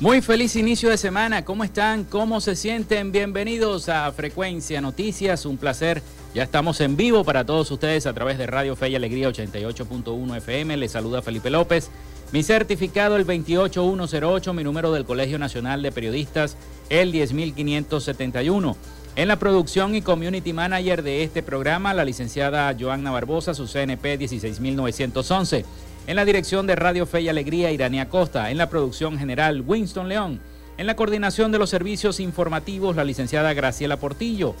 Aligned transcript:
Muy 0.00 0.22
feliz 0.22 0.56
inicio 0.56 0.88
de 0.88 0.96
semana. 0.96 1.44
¿Cómo 1.44 1.62
están? 1.62 2.04
¿Cómo 2.04 2.40
se 2.40 2.56
sienten? 2.56 3.12
Bienvenidos 3.12 3.90
a 3.90 4.10
Frecuencia 4.12 4.80
Noticias. 4.80 5.44
Un 5.44 5.58
placer. 5.58 6.02
Ya 6.34 6.42
estamos 6.42 6.80
en 6.80 6.96
vivo 6.96 7.22
para 7.22 7.44
todos 7.44 7.70
ustedes 7.70 8.06
a 8.06 8.14
través 8.14 8.38
de 8.38 8.46
Radio 8.46 8.74
Fe 8.76 8.88
y 8.88 8.94
Alegría 8.94 9.28
88.1 9.28 10.38
FM. 10.38 10.78
Les 10.78 10.92
saluda 10.92 11.20
Felipe 11.20 11.50
López. 11.50 11.90
Mi 12.32 12.42
certificado 12.42 13.16
el 13.16 13.26
28108, 13.26 14.54
mi 14.54 14.64
número 14.64 14.90
del 14.90 15.04
Colegio 15.04 15.38
Nacional 15.38 15.82
de 15.82 15.92
Periodistas 15.92 16.56
el 16.88 17.12
10571. 17.12 18.78
En 19.16 19.28
la 19.28 19.38
producción 19.38 19.94
y 19.94 20.00
community 20.00 20.54
manager 20.54 21.02
de 21.02 21.24
este 21.24 21.42
programa, 21.42 21.92
la 21.92 22.06
licenciada 22.06 22.74
Joanna 22.78 23.10
Barbosa, 23.10 23.52
su 23.52 23.66
CNP 23.66 24.16
16911. 24.16 25.66
En 26.10 26.16
la 26.16 26.24
dirección 26.24 26.66
de 26.66 26.74
Radio 26.74 27.06
Fe 27.06 27.20
y 27.20 27.28
Alegría, 27.28 27.70
Irania 27.70 28.08
Costa. 28.08 28.50
En 28.50 28.58
la 28.58 28.68
producción 28.68 29.16
general, 29.16 29.62
Winston 29.64 30.08
León. 30.08 30.40
En 30.76 30.88
la 30.88 30.96
coordinación 30.96 31.52
de 31.52 31.58
los 31.60 31.70
servicios 31.70 32.18
informativos, 32.18 32.96
la 32.96 33.04
licenciada 33.04 33.54
Graciela 33.54 33.96
Portillo. 33.96 34.56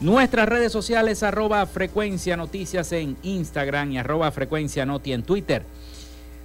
Nuestras 0.00 0.48
redes 0.48 0.72
sociales, 0.72 1.22
arroba 1.22 1.64
frecuencia 1.66 2.36
noticias 2.36 2.90
en 2.90 3.16
Instagram 3.22 3.92
y 3.92 3.98
arroba 3.98 4.32
frecuencia 4.32 4.84
noti 4.84 5.12
en 5.12 5.22
Twitter. 5.22 5.62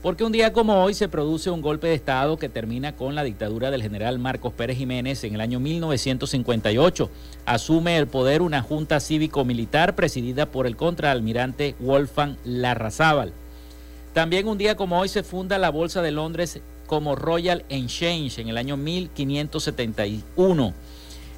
Porque 0.00 0.22
un 0.22 0.30
día 0.30 0.52
como 0.52 0.80
hoy 0.80 0.94
se 0.94 1.08
produce 1.08 1.50
un 1.50 1.60
golpe 1.60 1.88
de 1.88 1.94
Estado 1.94 2.36
que 2.36 2.48
termina 2.48 2.94
con 2.94 3.16
la 3.16 3.24
dictadura 3.24 3.72
del 3.72 3.82
general 3.82 4.20
Marcos 4.20 4.52
Pérez 4.52 4.78
Jiménez 4.78 5.24
en 5.24 5.34
el 5.34 5.40
año 5.40 5.58
1958. 5.58 7.10
Asume 7.44 7.98
el 7.98 8.06
poder 8.06 8.42
una 8.42 8.62
junta 8.62 9.00
cívico-militar 9.00 9.96
presidida 9.96 10.46
por 10.46 10.68
el 10.68 10.76
contraalmirante 10.76 11.74
Wolfgang 11.80 12.36
Larrazábal. 12.44 13.32
También 14.14 14.46
un 14.46 14.56
día 14.56 14.76
como 14.76 15.00
hoy 15.00 15.08
se 15.08 15.24
funda 15.24 15.58
la 15.58 15.70
Bolsa 15.70 16.00
de 16.00 16.12
Londres 16.12 16.60
como 16.88 17.14
Royal 17.14 17.64
Exchange 17.68 18.40
en 18.40 18.48
el 18.48 18.58
año 18.58 18.76
1571. 18.76 20.74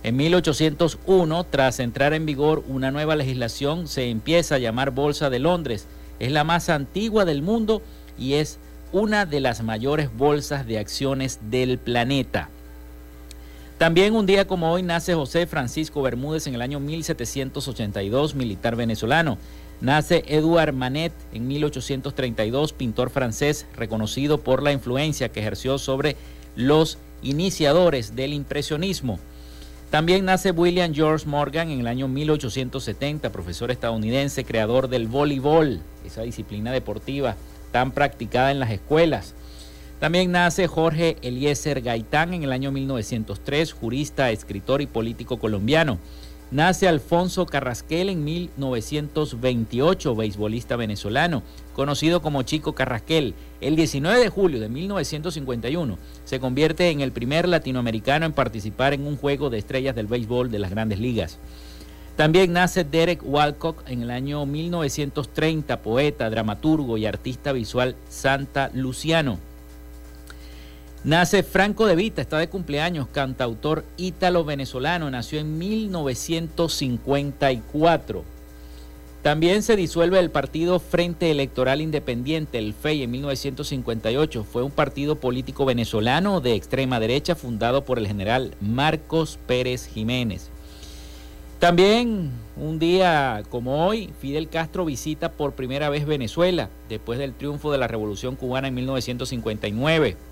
En 0.03 0.17
1801, 0.17 1.45
tras 1.45 1.79
entrar 1.79 2.15
en 2.15 2.25
vigor 2.25 2.65
una 2.67 2.91
nueva 2.91 3.17
legislación, 3.17 3.87
se 3.87 4.09
empieza 4.09 4.55
a 4.55 4.59
llamar 4.59 4.93
Bolsa 4.93 5.29
de 5.29 5.41
Londres. 5.41 5.87
Es 6.19 6.33
la 6.33 6.45
más 6.45 6.71
antigua 6.71 7.27
del 7.27 7.43
mundo 7.43 7.83
y 8.19 8.35
es 8.35 8.59
una 8.93 9.27
de 9.27 9.41
las 9.41 9.63
mayores 9.63 10.09
bolsas 10.17 10.67
de 10.67 10.79
acciones 10.79 11.39
del 11.51 11.79
planeta. 11.79 12.49
También 13.77 14.15
un 14.15 14.27
día 14.27 14.47
como 14.47 14.71
hoy 14.73 14.83
nace 14.83 15.15
José 15.15 15.47
Francisco 15.47 16.03
Bermúdez 16.03 16.47
en 16.47 16.55
el 16.55 16.63
año 16.63 16.81
1782, 16.81 18.35
militar 18.35 18.77
venezolano. 18.77 19.39
Nace 19.81 20.25
Edouard 20.27 20.75
Manet 20.75 21.13
en 21.33 21.49
1832, 21.49 22.75
pintor 22.75 23.09
francés 23.09 23.67
reconocido 23.75 24.39
por 24.39 24.63
la 24.63 24.73
influencia 24.73 25.31
que 25.31 25.41
ejerció 25.41 25.79
sobre 25.79 26.17
los 26.55 26.99
iniciadores 27.23 28.15
del 28.15 28.35
impresionismo. 28.35 29.19
También 29.91 30.27
nace 30.27 30.51
William 30.51 30.95
George 30.95 31.27
Morgan 31.27 31.71
en 31.71 31.81
el 31.81 31.87
año 31.87 32.09
1870, 32.09 33.33
profesor 33.33 33.71
estadounidense, 33.71 34.45
creador 34.45 34.89
del 34.89 35.09
voleibol, 35.09 35.81
esa 36.05 36.23
disciplina 36.23 36.73
deportiva 36.73 37.37
tan 37.73 37.91
practicada 37.91 38.51
en 38.51 38.61
las 38.61 38.71
escuelas. 38.71 39.35
También 39.99 40.31
nace 40.31 40.67
Jorge 40.67 41.17
Eliezer 41.23 41.81
Gaitán 41.83 42.35
en 42.35 42.43
el 42.43 42.53
año 42.53 42.71
1903, 42.71 43.73
jurista, 43.73 44.31
escritor 44.31 44.81
y 44.81 44.87
político 44.87 45.39
colombiano. 45.39 45.99
Nace 46.53 46.89
Alfonso 46.89 47.47
Carrasquel 47.47 48.09
en 48.09 48.25
1928, 48.25 50.17
beisbolista 50.17 50.75
venezolano, 50.75 51.45
conocido 51.75 52.23
como 52.23 52.43
Chico 52.43 52.75
Carrasquel. 52.75 53.35
El 53.61 53.77
19 53.77 54.19
de 54.19 54.29
julio 54.31 54.59
de 54.59 54.69
1951 54.69 55.97
se 56.25 56.41
convierte 56.41 56.91
en 56.91 57.03
el 57.03 57.13
primer 57.13 57.47
latinoamericano 57.47 58.27
en 58.27 58.33
participar 58.33 58.95
en 58.95 59.07
un 59.07 59.17
juego 59.17 59.49
de 59.49 59.59
estrellas 59.59 59.95
del 59.95 60.09
béisbol 60.09 60.51
de 60.51 60.59
las 60.59 60.73
grandes 60.73 60.99
ligas. 60.99 61.39
También 62.17 62.53
nace 62.53 62.83
Derek 62.83 63.21
Walcott 63.25 63.89
en 63.89 64.03
el 64.03 64.11
año 64.11 64.45
1930, 64.45 65.81
poeta, 65.83 66.31
dramaturgo 66.31 66.99
y 66.99 67.07
artista 67.07 67.53
visual 67.53 67.95
santa 68.09 68.73
luciano. 68.75 69.39
Nace 71.03 71.43
Franco 71.43 71.87
de 71.87 71.97
Vita, 71.97 72.21
está 72.21 72.37
de 72.37 72.51
cumpleaños, 72.51 73.09
cantautor 73.09 73.87
ítalo-venezolano, 73.97 75.11
nació 75.11 75.41
en 75.41 75.57
1954. 75.57 78.23
También 79.23 79.63
se 79.63 79.77
disuelve 79.77 80.19
el 80.19 80.31
partido 80.31 80.79
Frente 80.79 81.31
Electoral 81.31 81.81
Independiente, 81.81 82.59
el 82.59 82.75
FEI, 82.75 83.05
en 83.05 83.13
1958. 83.13 84.45
Fue 84.45 84.63
un 84.63 84.73
partido 84.73 85.17
político 85.17 85.65
venezolano 85.65 86.43
de 86.43 86.55
extrema 86.55 87.01
derecha 87.01 87.35
fundado 87.35 87.83
por 87.83 87.99
el 87.99 88.07
general 88.07 88.55
Marcos 88.61 89.39
Pérez 89.47 89.87
Jiménez. 89.87 90.51
También 91.61 92.31
un 92.57 92.79
día 92.79 93.43
como 93.49 93.87
hoy, 93.87 94.11
Fidel 94.21 94.51
Castro 94.51 94.85
visita 94.85 95.33
por 95.33 95.55
primera 95.55 95.89
vez 95.89 96.05
Venezuela 96.05 96.69
después 96.91 97.19
del 97.19 97.33
triunfo 97.33 97.73
de 97.73 97.79
la 97.79 97.89
Revolución 97.89 98.37
Cubana 98.37 98.69
en 98.69 98.75
1959. 98.75 100.29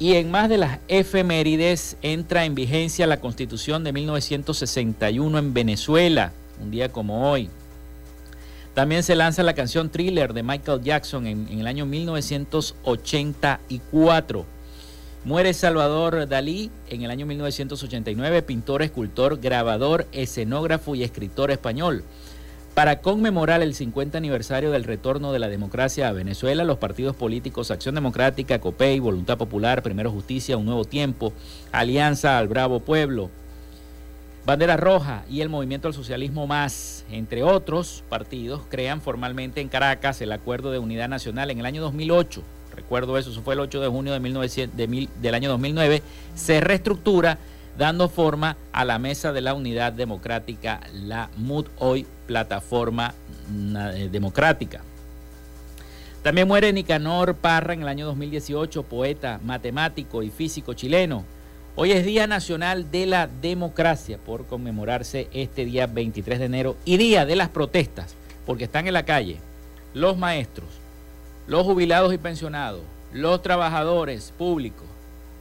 Y 0.00 0.14
en 0.14 0.30
más 0.30 0.48
de 0.48 0.58
las 0.58 0.78
efemérides 0.86 1.96
entra 2.02 2.44
en 2.44 2.54
vigencia 2.54 3.08
la 3.08 3.20
Constitución 3.20 3.82
de 3.82 3.92
1961 3.92 5.38
en 5.38 5.52
Venezuela, 5.52 6.30
un 6.62 6.70
día 6.70 6.92
como 6.92 7.28
hoy. 7.28 7.50
También 8.74 9.02
se 9.02 9.16
lanza 9.16 9.42
la 9.42 9.54
canción 9.54 9.90
Thriller 9.90 10.32
de 10.32 10.44
Michael 10.44 10.84
Jackson 10.84 11.26
en, 11.26 11.48
el 11.48 11.66
año 11.66 11.84
1984. 11.84 14.46
Muere 15.24 15.52
Salvador 15.52 16.28
Dalí 16.28 16.70
en 16.88 17.02
el 17.02 17.10
año 17.10 17.26
1989, 17.26 18.42
pintor, 18.42 18.82
escultor, 18.82 19.40
grabador, 19.40 20.06
escenógrafo 20.12 20.94
y 20.94 21.02
escritor 21.02 21.50
español. 21.50 22.04
Para 22.78 23.00
conmemorar 23.00 23.60
el 23.60 23.74
50 23.74 24.18
aniversario 24.18 24.70
del 24.70 24.84
retorno 24.84 25.32
de 25.32 25.40
la 25.40 25.48
democracia 25.48 26.06
a 26.06 26.12
Venezuela, 26.12 26.62
los 26.62 26.78
partidos 26.78 27.16
políticos 27.16 27.72
Acción 27.72 27.96
Democrática, 27.96 28.60
COPEI, 28.60 29.00
Voluntad 29.00 29.36
Popular, 29.36 29.82
Primero 29.82 30.12
Justicia, 30.12 30.56
Un 30.56 30.66
Nuevo 30.66 30.84
Tiempo, 30.84 31.32
Alianza 31.72 32.38
al 32.38 32.46
Bravo 32.46 32.78
Pueblo, 32.78 33.30
Bandera 34.46 34.76
Roja 34.76 35.24
y 35.28 35.40
el 35.40 35.48
Movimiento 35.48 35.88
al 35.88 35.94
Socialismo 35.94 36.46
Más, 36.46 37.04
entre 37.10 37.42
otros 37.42 38.04
partidos, 38.08 38.62
crean 38.68 39.00
formalmente 39.00 39.60
en 39.60 39.68
Caracas 39.68 40.20
el 40.20 40.30
Acuerdo 40.30 40.70
de 40.70 40.78
Unidad 40.78 41.08
Nacional 41.08 41.50
en 41.50 41.58
el 41.58 41.66
año 41.66 41.82
2008 41.82 42.44
recuerdo 42.76 43.18
eso, 43.18 43.32
eso 43.32 43.42
fue 43.42 43.54
el 43.54 43.60
8 43.60 43.80
de 43.80 43.88
junio 43.88 44.12
de 44.12 44.20
1900, 44.20 44.76
del 45.20 45.34
año 45.34 45.48
2009, 45.48 46.00
se 46.36 46.60
reestructura 46.60 47.38
dando 47.76 48.08
forma 48.08 48.56
a 48.70 48.84
la 48.84 49.00
Mesa 49.00 49.32
de 49.32 49.40
la 49.40 49.54
Unidad 49.54 49.92
Democrática, 49.92 50.80
la 50.92 51.28
MUD, 51.36 51.66
hoy 51.80 52.06
Plataforma 52.28 53.14
eh, 53.96 54.08
Democrática. 54.12 54.82
También 56.22 56.46
muere 56.46 56.72
Nicanor 56.74 57.34
Parra 57.34 57.72
en 57.72 57.80
el 57.82 57.88
año 57.88 58.04
2018, 58.06 58.82
poeta, 58.82 59.40
matemático 59.42 60.22
y 60.22 60.30
físico 60.30 60.74
chileno. 60.74 61.24
Hoy 61.74 61.92
es 61.92 62.04
Día 62.04 62.26
Nacional 62.26 62.90
de 62.90 63.06
la 63.06 63.28
Democracia 63.28 64.18
por 64.18 64.44
conmemorarse 64.46 65.28
este 65.32 65.64
día 65.64 65.86
23 65.86 66.38
de 66.38 66.44
enero 66.44 66.76
y 66.84 66.98
Día 66.98 67.24
de 67.24 67.34
las 67.34 67.48
Protestas, 67.48 68.14
porque 68.44 68.64
están 68.64 68.86
en 68.86 68.92
la 68.92 69.04
calle 69.04 69.38
los 69.94 70.18
maestros, 70.18 70.68
los 71.46 71.64
jubilados 71.64 72.12
y 72.12 72.18
pensionados, 72.18 72.82
los 73.12 73.40
trabajadores 73.40 74.34
públicos 74.36 74.86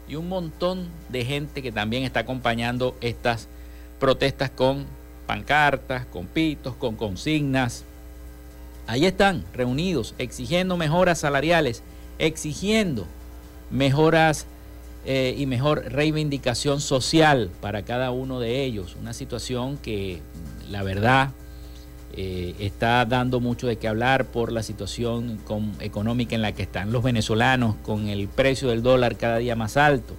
y 0.08 0.16
un 0.16 0.30
montón 0.30 0.88
de 1.10 1.26
gente 1.26 1.62
que 1.62 1.74
también 1.74 2.04
está 2.04 2.22
acompañando 2.22 2.96
estas 3.02 3.50
protestas 4.00 4.50
con 4.50 4.86
pancartas, 5.28 6.06
con 6.08 6.26
pitos, 6.26 6.76
con 6.76 6.96
consignas. 6.96 7.84
Ahí 8.88 9.06
están 9.06 9.44
reunidos 9.54 10.16
exigiendo 10.18 10.78
mejoras 10.78 11.20
salariales, 11.20 11.84
exigiendo 12.18 13.06
mejoras 13.70 14.48
eh, 15.06 15.36
y 15.38 15.46
mejor 15.46 15.84
reivindicación 15.92 16.82
social 16.82 17.52
para 17.62 17.84
cada 17.84 18.12
uno 18.12 18.40
de 18.40 18.64
ellos. 18.64 18.96
Una 19.00 19.14
situación 19.14 19.78
que 19.78 20.22
la 20.70 20.84
verdad 20.84 21.32
eh, 22.14 22.56
está 22.60 23.06
dando 23.06 23.40
mucho 23.40 23.68
de 23.68 23.76
qué 23.76 23.88
hablar 23.88 24.26
por 24.26 24.52
la 24.52 24.64
situación 24.64 25.40
económica 25.82 26.36
en 26.36 26.42
la 26.42 26.54
que 26.54 26.64
están 26.64 26.92
los 26.92 27.04
venezolanos, 27.04 27.76
con 27.84 28.08
el 28.08 28.28
precio 28.28 28.70
del 28.70 28.82
dólar 28.82 29.18
cada 29.18 29.38
día 29.38 29.56
más 29.56 29.78
alto, 29.78 30.16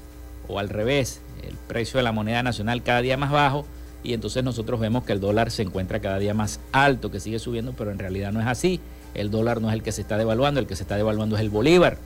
o 0.47 0.59
al 0.59 0.69
revés, 0.69 1.21
el 1.43 1.55
precio 1.67 1.99
de 1.99 2.05
la 2.05 2.13
moneda 2.13 2.43
nacional 2.43 2.83
cada 2.83 3.01
día 3.01 3.17
más 3.17 3.31
bajo, 3.31 3.67
y 4.03 4.15
entonces 4.15 4.45
nosotros 4.45 4.81
vemos 4.81 5.05
que 5.05 5.13
el 5.13 5.21
dólar 5.21 5.51
se 5.51 5.63
encuentra 5.63 6.01
cada 6.01 6.19
día 6.19 6.35
más 6.35 6.61
alto, 6.73 7.11
que 7.11 7.21
sigue 7.21 7.39
subiendo, 7.39 7.73
pero 7.73 7.91
en 7.91 7.99
realidad 7.99 8.33
no 8.33 8.41
es 8.41 8.47
así. 8.47 8.81
El 9.15 9.31
dólar 9.31 9.61
no 9.61 9.69
es 9.69 9.75
el 9.75 9.83
que 9.83 9.93
se 9.93 10.03
está 10.03 10.17
devaluando, 10.17 10.61
el 10.61 10.67
que 10.67 10.77
se 10.77 10.83
está 10.83 10.97
devaluando 10.97 11.37
es 11.37 11.43
el 11.43 11.51
bolívar 11.51 11.99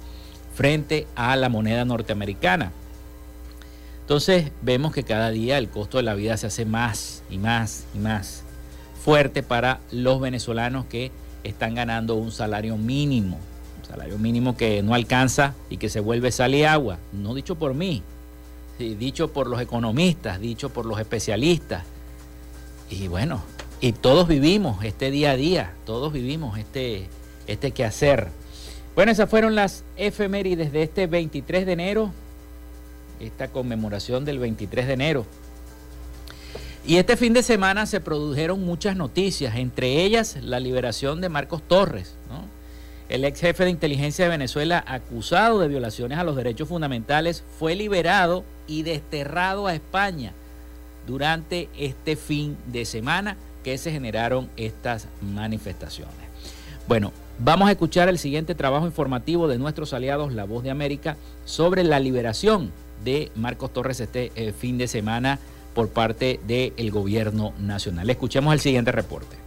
frente 0.54 1.06
a 1.14 1.36
la 1.36 1.48
moneda 1.48 1.84
norteamericana. 1.84 2.72
Entonces 4.00 4.50
vemos 4.62 4.92
que 4.92 5.04
cada 5.04 5.30
día 5.30 5.58
el 5.58 5.68
costo 5.68 5.98
de 5.98 6.02
la 6.02 6.14
vida 6.14 6.36
se 6.36 6.46
hace 6.46 6.64
más 6.64 7.22
y 7.30 7.38
más 7.38 7.84
y 7.94 7.98
más 7.98 8.42
fuerte 9.02 9.42
para 9.42 9.80
los 9.90 10.20
venezolanos 10.20 10.86
que 10.86 11.10
están 11.44 11.74
ganando 11.74 12.14
un 12.14 12.30
salario 12.30 12.76
mínimo, 12.76 13.38
un 13.80 13.88
salario 13.88 14.18
mínimo 14.18 14.56
que 14.56 14.82
no 14.82 14.94
alcanza 14.94 15.54
y 15.70 15.76
que 15.76 15.88
se 15.88 16.00
vuelve 16.00 16.30
sal 16.30 16.54
y 16.54 16.64
agua, 16.64 16.98
no 17.12 17.34
dicho 17.34 17.56
por 17.56 17.74
mí, 17.74 18.02
dicho 18.90 19.32
por 19.32 19.46
los 19.46 19.60
economistas, 19.60 20.40
dicho 20.40 20.70
por 20.70 20.86
los 20.86 20.98
especialistas. 20.98 21.84
Y 22.90 23.08
bueno, 23.08 23.42
y 23.80 23.92
todos 23.92 24.28
vivimos 24.28 24.84
este 24.84 25.10
día 25.10 25.32
a 25.32 25.36
día, 25.36 25.74
todos 25.84 26.12
vivimos 26.12 26.58
este, 26.58 27.08
este 27.46 27.72
quehacer. 27.72 28.28
Bueno, 28.94 29.10
esas 29.10 29.28
fueron 29.28 29.54
las 29.54 29.84
efemérides 29.96 30.70
de 30.72 30.82
este 30.82 31.06
23 31.06 31.66
de 31.66 31.72
enero, 31.72 32.12
esta 33.18 33.48
conmemoración 33.48 34.24
del 34.24 34.38
23 34.38 34.86
de 34.86 34.92
enero. 34.92 35.26
Y 36.84 36.96
este 36.96 37.16
fin 37.16 37.32
de 37.32 37.42
semana 37.42 37.86
se 37.86 38.00
produjeron 38.00 38.64
muchas 38.64 38.96
noticias, 38.96 39.56
entre 39.56 40.02
ellas 40.04 40.36
la 40.42 40.60
liberación 40.60 41.20
de 41.20 41.28
Marcos 41.28 41.62
Torres, 41.66 42.14
el 43.08 43.24
ex 43.24 43.40
jefe 43.40 43.64
de 43.64 43.70
inteligencia 43.70 44.24
de 44.24 44.30
Venezuela 44.30 44.84
acusado 44.86 45.58
de 45.60 45.68
violaciones 45.68 46.18
a 46.18 46.24
los 46.24 46.34
derechos 46.34 46.68
fundamentales, 46.68 47.44
fue 47.58 47.74
liberado 47.74 48.44
y 48.66 48.82
desterrado 48.82 49.66
a 49.66 49.74
España 49.74 50.32
durante 51.06 51.68
este 51.78 52.16
fin 52.16 52.56
de 52.66 52.84
semana 52.84 53.36
que 53.64 53.78
se 53.78 53.92
generaron 53.92 54.48
estas 54.56 55.08
manifestaciones. 55.20 56.14
Bueno, 56.88 57.12
vamos 57.38 57.68
a 57.68 57.72
escuchar 57.72 58.08
el 58.08 58.18
siguiente 58.18 58.54
trabajo 58.54 58.86
informativo 58.86 59.48
de 59.48 59.58
nuestros 59.58 59.92
aliados 59.92 60.32
La 60.32 60.44
Voz 60.44 60.62
de 60.62 60.70
América 60.70 61.16
sobre 61.44 61.84
la 61.84 62.00
liberación 62.00 62.72
de 63.04 63.30
Marcos 63.34 63.72
Torres 63.72 64.00
este 64.00 64.32
eh, 64.34 64.52
fin 64.52 64.78
de 64.78 64.88
semana 64.88 65.38
por 65.74 65.88
parte 65.88 66.40
del 66.46 66.90
gobierno 66.90 67.52
nacional. 67.58 68.10
Escuchemos 68.10 68.52
el 68.52 68.60
siguiente 68.60 68.92
reporte. 68.92 69.41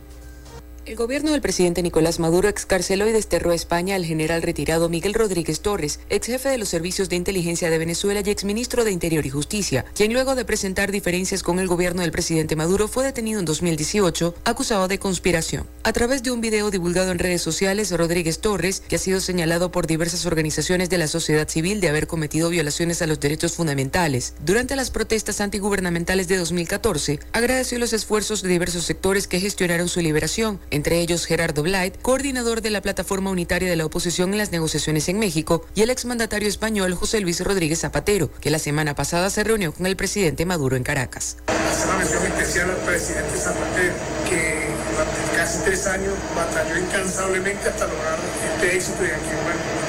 El 0.85 0.95
gobierno 0.95 1.31
del 1.31 1.41
presidente 1.41 1.81
Nicolás 1.81 2.19
Maduro 2.19 2.47
excarceló 2.47 3.09
y 3.09 3.11
desterró 3.11 3.49
a 3.49 3.55
España 3.55 3.95
al 3.95 4.05
general 4.05 4.43
retirado 4.43 4.87
Miguel 4.87 5.15
Rodríguez 5.15 5.61
Torres, 5.61 5.99
ex 6.11 6.27
jefe 6.27 6.49
de 6.49 6.59
los 6.59 6.69
servicios 6.69 7.09
de 7.09 7.15
inteligencia 7.15 7.71
de 7.71 7.79
Venezuela 7.79 8.21
y 8.23 8.29
ex 8.29 8.43
ministro 8.43 8.83
de 8.83 8.91
Interior 8.91 9.25
y 9.25 9.31
Justicia, 9.31 9.83
quien 9.95 10.13
luego 10.13 10.35
de 10.35 10.45
presentar 10.45 10.91
diferencias 10.91 11.41
con 11.41 11.57
el 11.57 11.67
gobierno 11.67 12.03
del 12.03 12.11
presidente 12.11 12.55
Maduro 12.55 12.87
fue 12.87 13.03
detenido 13.03 13.39
en 13.39 13.45
2018 13.45 14.35
acusado 14.43 14.87
de 14.87 14.99
conspiración. 14.99 15.65
A 15.81 15.91
través 15.91 16.21
de 16.21 16.29
un 16.29 16.39
video 16.39 16.69
divulgado 16.69 17.11
en 17.11 17.17
redes 17.17 17.41
sociales, 17.41 17.89
Rodríguez 17.89 18.37
Torres, 18.37 18.83
que 18.87 18.97
ha 18.97 18.99
sido 18.99 19.21
señalado 19.21 19.71
por 19.71 19.87
diversas 19.87 20.27
organizaciones 20.27 20.91
de 20.91 20.99
la 20.99 21.07
sociedad 21.07 21.49
civil 21.49 21.81
de 21.81 21.89
haber 21.89 22.05
cometido 22.05 22.49
violaciones 22.49 23.01
a 23.01 23.07
los 23.07 23.19
derechos 23.19 23.53
fundamentales 23.53 24.35
durante 24.45 24.75
las 24.75 24.91
protestas 24.91 25.41
antigubernamentales 25.41 26.27
de 26.27 26.37
2014, 26.37 27.21
agradeció 27.33 27.79
los 27.79 27.91
esfuerzos 27.91 28.43
de 28.43 28.49
diversos 28.49 28.85
sectores 28.85 29.27
que 29.27 29.39
gestionaron 29.39 29.89
su 29.89 29.99
liberación 29.99 30.59
entre 30.75 30.99
ellos 30.99 31.25
Gerardo 31.25 31.63
Blight, 31.63 31.95
coordinador 32.01 32.61
de 32.61 32.69
la 32.69 32.81
plataforma 32.81 33.31
unitaria 33.31 33.69
de 33.69 33.75
la 33.75 33.85
oposición 33.85 34.33
en 34.33 34.37
las 34.37 34.51
negociaciones 34.51 35.09
en 35.09 35.19
México, 35.19 35.65
y 35.73 35.81
el 35.81 35.89
exmandatario 35.89 36.49
español 36.49 36.93
José 36.93 37.21
Luis 37.21 37.41
Rodríguez 37.41 37.79
Zapatero, 37.79 38.29
que 38.41 38.49
la 38.49 38.59
semana 38.59 38.93
pasada 38.93 39.29
se 39.29 39.43
reunió 39.43 39.73
con 39.73 39.85
el 39.85 39.95
presidente 39.95 40.45
Maduro 40.45 40.75
en 40.75 40.83
Caracas. 40.83 41.37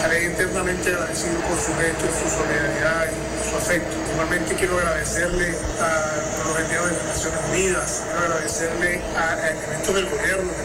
Estaré 0.06 0.24
internamente 0.26 0.88
agradecido 0.88 1.34
por 1.40 1.58
su 1.58 1.74
gesto, 1.74 2.06
su 2.22 2.30
solidaridad 2.30 3.06
y 3.10 3.50
su 3.50 3.56
afecto. 3.56 3.96
Igualmente 4.12 4.54
quiero 4.54 4.78
agradecerle 4.78 5.50
a 5.82 6.46
los 6.46 6.60
enviados 6.60 6.90
de 6.90 6.96
las 6.96 7.06
Naciones 7.06 7.40
Unidas, 7.50 8.02
quiero 8.04 8.20
agradecerle 8.20 9.00
a 9.18 9.50
elementos 9.50 9.94
del 9.96 10.06
gobierno 10.06 10.52
que 10.54 10.62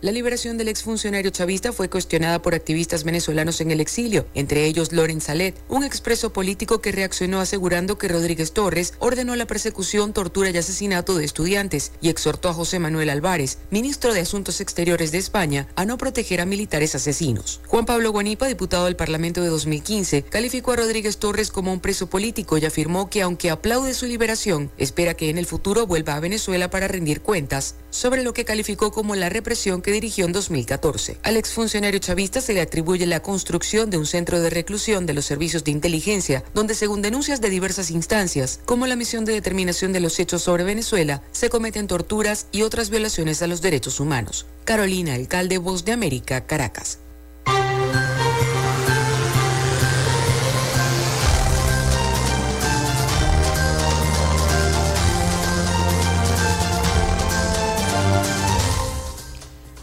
La 0.00 0.12
liberación 0.12 0.56
del 0.56 0.68
exfuncionario 0.68 1.30
chavista 1.30 1.72
fue 1.72 1.90
cuestionada 1.90 2.40
por 2.40 2.54
activistas 2.54 3.04
venezolanos 3.04 3.60
en 3.60 3.70
el 3.70 3.80
exilio, 3.80 4.26
entre 4.34 4.64
ellos 4.64 4.92
Loren 4.92 5.20
Salet, 5.20 5.54
un 5.68 5.84
expreso 5.84 6.32
político 6.32 6.80
que 6.80 6.92
reaccionó 6.92 7.40
asegurando 7.40 7.98
que 7.98 8.08
Rodríguez 8.08 8.52
Torres 8.52 8.94
ordenó 8.98 9.36
la 9.36 9.46
persecución, 9.46 10.12
tortura 10.12 10.50
y 10.50 10.56
asesinato 10.56 11.16
de 11.16 11.24
estudiantes 11.24 11.92
y 12.00 12.08
exhortó 12.08 12.48
a 12.48 12.54
José 12.54 12.78
Manuel 12.78 13.10
Álvarez, 13.10 13.58
ministro 13.70 14.14
de 14.14 14.20
Asuntos 14.20 14.60
Exteriores 14.60 15.12
de 15.12 15.18
España, 15.18 15.68
a 15.76 15.84
no 15.84 15.98
proteger 15.98 16.40
a 16.40 16.46
militares 16.46 16.94
asesinos. 16.94 17.60
Juan 17.66 17.84
Pablo 17.84 18.12
Guanipa, 18.12 18.46
diputado 18.46 18.86
del 18.86 18.96
Parlamento 18.96 19.42
de 19.42 19.48
2015, 19.48 20.22
calificó 20.22 20.72
a 20.72 20.76
Rodríguez 20.76 21.18
Torres 21.18 21.50
como 21.50 21.72
un 21.72 21.80
preso 21.80 22.08
político 22.08 22.58
y 22.58 22.64
afirmó 22.64 23.10
que 23.10 23.22
aunque 23.22 23.50
aplaude 23.50 23.94
su 23.94 24.06
liberación, 24.06 24.70
espera 24.78 25.14
que 25.14 25.30
en 25.30 25.38
el 25.38 25.46
futuro 25.46 25.86
vuelva 25.86 26.14
a 26.14 26.20
Venezuela 26.20 26.45
para 26.70 26.86
rendir 26.86 27.22
cuentas 27.22 27.74
sobre 27.90 28.22
lo 28.22 28.32
que 28.32 28.44
calificó 28.44 28.92
como 28.92 29.16
la 29.16 29.28
represión 29.28 29.82
que 29.82 29.90
dirigió 29.90 30.26
en 30.26 30.32
2014. 30.32 31.18
Al 31.24 31.36
exfuncionario 31.36 31.98
chavista 31.98 32.40
se 32.40 32.52
le 32.52 32.60
atribuye 32.60 33.04
la 33.04 33.20
construcción 33.20 33.90
de 33.90 33.98
un 33.98 34.06
centro 34.06 34.40
de 34.40 34.48
reclusión 34.48 35.06
de 35.06 35.14
los 35.14 35.24
servicios 35.24 35.64
de 35.64 35.72
inteligencia, 35.72 36.44
donde 36.54 36.74
según 36.74 37.02
denuncias 37.02 37.40
de 37.40 37.50
diversas 37.50 37.90
instancias, 37.90 38.60
como 38.64 38.86
la 38.86 38.96
misión 38.96 39.24
de 39.24 39.32
determinación 39.32 39.92
de 39.92 40.00
los 40.00 40.20
hechos 40.20 40.42
sobre 40.42 40.62
Venezuela, 40.62 41.22
se 41.32 41.50
cometen 41.50 41.88
torturas 41.88 42.46
y 42.52 42.62
otras 42.62 42.90
violaciones 42.90 43.42
a 43.42 43.48
los 43.48 43.60
derechos 43.60 43.98
humanos. 43.98 44.46
Carolina, 44.64 45.14
alcalde 45.14 45.58
Voz 45.58 45.84
de 45.84 45.92
América, 45.92 46.46
Caracas. 46.46 47.00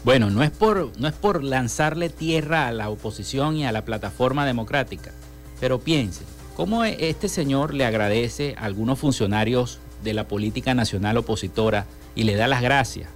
Bueno, 0.04 0.28
no 0.28 0.42
es, 0.42 0.50
por, 0.50 0.92
no 0.98 1.08
es 1.08 1.14
por 1.14 1.42
lanzarle 1.42 2.10
tierra 2.10 2.68
a 2.68 2.72
la 2.72 2.90
oposición 2.90 3.56
y 3.56 3.64
a 3.64 3.72
la 3.72 3.86
plataforma 3.86 4.44
democrática, 4.44 5.12
pero 5.60 5.80
piense, 5.80 6.24
¿cómo 6.56 6.84
e, 6.84 7.08
este 7.08 7.26
señor 7.28 7.72
le 7.72 7.86
agradece 7.86 8.54
a 8.58 8.66
algunos 8.66 8.98
funcionarios 8.98 9.78
de 10.02 10.12
la 10.12 10.28
política 10.28 10.74
nacional 10.74 11.16
opositora 11.16 11.86
y 12.14 12.24
le 12.24 12.36
da 12.36 12.48
las 12.48 12.60
gracias 12.60 13.08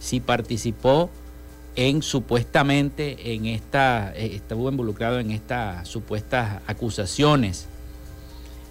si 0.00 0.20
participó 0.20 1.10
en 1.76 2.00
supuestamente 2.00 3.34
en 3.34 3.44
esta, 3.44 4.14
eh, 4.14 4.36
estuvo 4.36 4.70
involucrado 4.70 5.18
en 5.18 5.30
estas 5.30 5.86
supuestas 5.88 6.62
acusaciones 6.66 7.68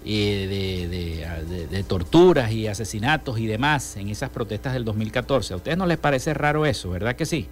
de, 0.04 1.66
de, 1.70 1.82
torturas 1.84 2.52
y 2.52 2.66
asesinatos 2.66 3.38
y 3.38 3.46
demás 3.46 3.96
en 3.96 4.08
esas 4.08 4.30
protestas 4.30 4.74
del 4.74 4.84
2014. 4.84 5.54
¿A 5.54 5.56
ustedes 5.56 5.78
no 5.78 5.86
les 5.86 5.98
parece 5.98 6.34
raro 6.34 6.66
eso, 6.66 6.90
verdad 6.90 7.16
que 7.16 7.26
sí? 7.26 7.48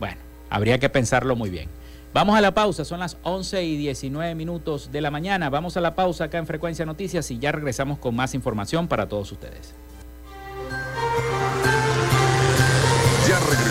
Bueno, 0.00 0.16
habría 0.50 0.78
que 0.78 0.88
pensarlo 0.88 1.36
muy 1.36 1.50
bien. 1.50 1.68
Vamos 2.12 2.36
a 2.36 2.40
la 2.40 2.52
pausa, 2.52 2.84
son 2.84 3.00
las 3.00 3.16
11 3.22 3.64
y 3.64 3.76
19 3.76 4.34
minutos 4.34 4.92
de 4.92 5.00
la 5.00 5.10
mañana. 5.10 5.48
Vamos 5.48 5.76
a 5.76 5.80
la 5.80 5.94
pausa 5.94 6.24
acá 6.24 6.38
en 6.38 6.46
Frecuencia 6.46 6.84
Noticias 6.84 7.30
y 7.30 7.38
ya 7.38 7.52
regresamos 7.52 7.98
con 7.98 8.14
más 8.14 8.34
información 8.34 8.86
para 8.86 9.08
todos 9.08 9.32
ustedes. 9.32 9.74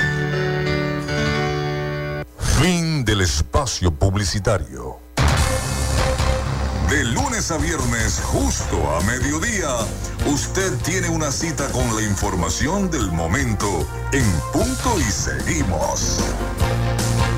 Fin 2.61 3.03
del 3.05 3.21
espacio 3.21 3.91
publicitario. 3.91 4.99
De 6.89 7.05
lunes 7.05 7.49
a 7.51 7.57
viernes, 7.57 8.19
justo 8.21 8.77
a 8.93 9.01
mediodía, 9.03 9.69
usted 10.25 10.73
tiene 10.83 11.07
una 11.07 11.31
cita 11.31 11.71
con 11.71 11.95
la 11.95 12.01
información 12.01 12.91
del 12.91 13.11
momento 13.11 13.87
en 14.11 14.29
punto 14.51 14.99
y 14.99 15.03
seguimos. 15.03 16.19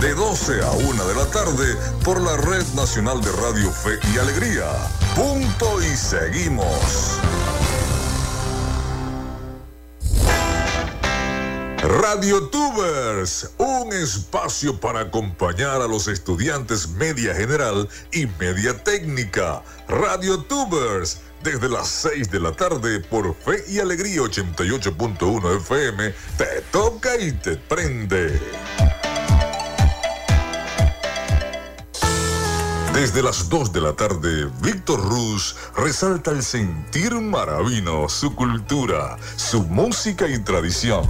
de 0.02 0.14
12 0.16 0.62
a 0.64 0.72
1 0.72 1.08
de 1.08 1.16
la 1.16 1.26
tarde 1.28 1.76
por 2.04 2.20
la 2.20 2.36
Red 2.36 2.66
Nacional 2.76 3.22
de 3.22 3.32
Radio 3.32 3.72
Fe 3.72 4.00
y 4.14 4.18
Alegría. 4.18 4.66
Punto 5.16 5.82
y 5.82 5.96
seguimos. 5.96 7.23
Radio 11.84 12.44
Tubers, 12.44 13.52
un 13.58 13.92
espacio 13.92 14.80
para 14.80 15.02
acompañar 15.02 15.82
a 15.82 15.88
los 15.88 16.08
estudiantes 16.08 16.88
media 16.88 17.36
general 17.36 17.90
y 18.14 18.26
media 18.40 18.82
técnica. 18.82 19.62
Radio 19.90 20.40
Tubers, 20.44 21.20
desde 21.44 21.68
las 21.68 21.90
6 21.90 22.32
de 22.32 22.40
la 22.40 22.54
tarde 22.54 23.02
por 23.02 23.36
Fe 23.36 23.66
y 23.68 23.80
Alegría 23.80 24.22
88.1 24.22 25.58
FM, 25.58 26.14
te 26.38 26.62
toca 26.72 27.18
y 27.18 27.34
te 27.34 27.58
prende. 27.58 28.40
Desde 32.94 33.22
las 33.22 33.50
2 33.50 33.74
de 33.74 33.82
la 33.82 33.92
tarde, 33.92 34.50
Víctor 34.62 35.04
Ruz 35.04 35.58
resalta 35.76 36.32
el 36.32 36.44
sentir 36.44 37.14
maravino, 37.16 38.08
su 38.08 38.34
cultura, 38.34 39.18
su 39.36 39.64
música 39.64 40.30
y 40.30 40.40
tradición. 40.40 41.04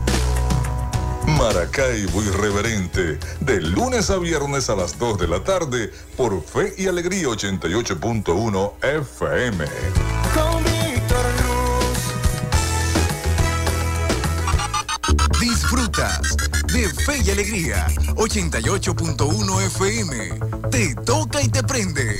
Maracaibo 1.25 2.21
Irreverente, 2.21 3.19
de 3.39 3.61
lunes 3.61 4.09
a 4.09 4.17
viernes 4.17 4.69
a 4.69 4.75
las 4.75 4.97
2 4.97 5.19
de 5.19 5.27
la 5.27 5.43
tarde 5.43 5.91
por 6.15 6.43
Fe 6.43 6.73
y 6.77 6.87
Alegría 6.87 7.27
88.1 7.27 8.73
FM. 8.81 9.65
Con 10.33 10.63
Víctor 10.63 11.25
Disfrutas 15.39 16.37
de 16.73 16.89
Fe 16.89 17.21
y 17.23 17.31
Alegría 17.31 17.87
88.1 18.15 19.61
FM. 19.67 20.69
Te 20.71 20.95
toca 20.95 21.41
y 21.41 21.49
te 21.49 21.63
prende. 21.63 22.19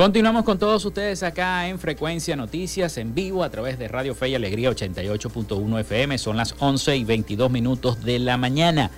Continuamos 0.00 0.44
con 0.44 0.58
todos 0.58 0.82
ustedes 0.86 1.22
acá 1.22 1.68
en 1.68 1.78
Frecuencia 1.78 2.34
Noticias 2.34 2.96
en 2.96 3.14
vivo 3.14 3.44
a 3.44 3.50
través 3.50 3.78
de 3.78 3.86
Radio 3.86 4.14
Fe 4.14 4.30
y 4.30 4.34
Alegría 4.34 4.70
88.1 4.70 5.80
FM. 5.80 6.16
Son 6.16 6.38
las 6.38 6.54
11 6.58 6.96
y 6.96 7.04
22 7.04 7.50
minutos 7.50 8.02
de 8.02 8.18
la 8.18 8.38
mañana. 8.38 8.90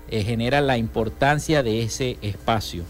eh, 0.09 0.23
genera 0.23 0.61
la 0.61 0.79
importancia 0.79 1.65
de 1.65 1.83
ese 1.83 2.17
espacio. 2.23 2.85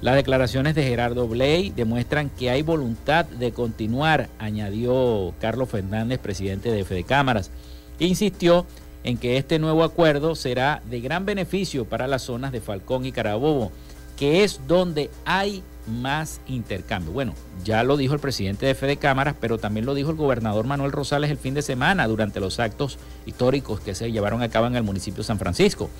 Las 0.00 0.14
declaraciones 0.14 0.74
de 0.74 0.84
Gerardo 0.84 1.26
Bley 1.26 1.70
demuestran 1.70 2.30
que 2.30 2.50
hay 2.50 2.62
voluntad 2.62 3.24
de 3.24 3.52
continuar, 3.52 4.28
añadió 4.38 5.34
Carlos 5.40 5.70
Fernández, 5.70 6.20
presidente 6.20 6.70
de 6.70 6.84
Fede 6.84 7.04
Cámaras. 7.04 7.50
Insistió 7.98 8.66
en 9.04 9.18
que 9.18 9.36
este 9.36 9.58
nuevo 9.58 9.84
acuerdo 9.84 10.34
será 10.34 10.82
de 10.90 11.00
gran 11.00 11.26
beneficio 11.26 11.84
para 11.84 12.08
las 12.08 12.22
zonas 12.22 12.52
de 12.52 12.60
Falcón 12.60 13.04
y 13.04 13.12
Carabobo, 13.12 13.70
que 14.16 14.44
es 14.44 14.60
donde 14.66 15.10
hay 15.24 15.62
más 15.86 16.40
intercambio. 16.46 17.12
Bueno, 17.12 17.34
ya 17.62 17.82
lo 17.84 17.98
dijo 17.98 18.14
el 18.14 18.20
presidente 18.20 18.64
de 18.64 18.74
Fede 18.74 18.96
Cámaras, 18.96 19.36
pero 19.38 19.58
también 19.58 19.84
lo 19.84 19.94
dijo 19.94 20.10
el 20.10 20.16
gobernador 20.16 20.66
Manuel 20.66 20.92
Rosales 20.92 21.30
el 21.30 21.36
fin 21.36 21.52
de 21.52 21.62
semana 21.62 22.08
durante 22.08 22.40
los 22.40 22.58
actos 22.58 22.98
históricos 23.26 23.80
que 23.80 23.94
se 23.94 24.10
llevaron 24.10 24.42
a 24.42 24.48
cabo 24.48 24.66
en 24.66 24.76
el 24.76 24.82
municipio 24.82 25.18
de 25.18 25.24
San 25.24 25.38
Francisco. 25.38 25.90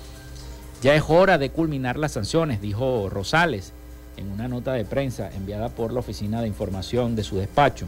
Ya 0.81 0.95
es 0.95 1.03
hora 1.07 1.37
de 1.37 1.51
culminar 1.51 1.97
las 1.97 2.13
sanciones, 2.13 2.61
dijo 2.61 3.09
Rosales 3.09 3.73
en 4.17 4.31
una 4.31 4.47
nota 4.47 4.73
de 4.73 4.85
prensa 4.85 5.29
enviada 5.31 5.69
por 5.69 5.93
la 5.93 5.99
Oficina 5.99 6.41
de 6.41 6.47
Información 6.47 7.15
de 7.15 7.23
su 7.23 7.37
despacho. 7.37 7.85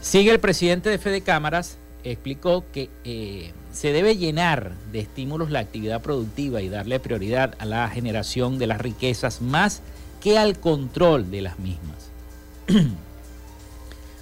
Sigue 0.00 0.30
el 0.30 0.40
presidente 0.40 0.90
de 0.90 0.98
Fede 0.98 1.22
Cámaras 1.22 1.78
explicó 2.04 2.64
que 2.72 2.90
eh, 3.04 3.52
se 3.72 3.92
debe 3.92 4.16
llenar 4.16 4.72
de 4.92 5.00
estímulos 5.00 5.50
la 5.50 5.60
actividad 5.60 6.02
productiva 6.02 6.62
y 6.62 6.68
darle 6.68 7.00
prioridad 7.00 7.54
a 7.58 7.64
la 7.64 7.88
generación 7.88 8.58
de 8.58 8.66
las 8.66 8.80
riquezas 8.80 9.40
más 9.40 9.82
que 10.20 10.38
al 10.38 10.58
control 10.58 11.30
de 11.30 11.42
las 11.42 11.58
mismas. 11.58 12.10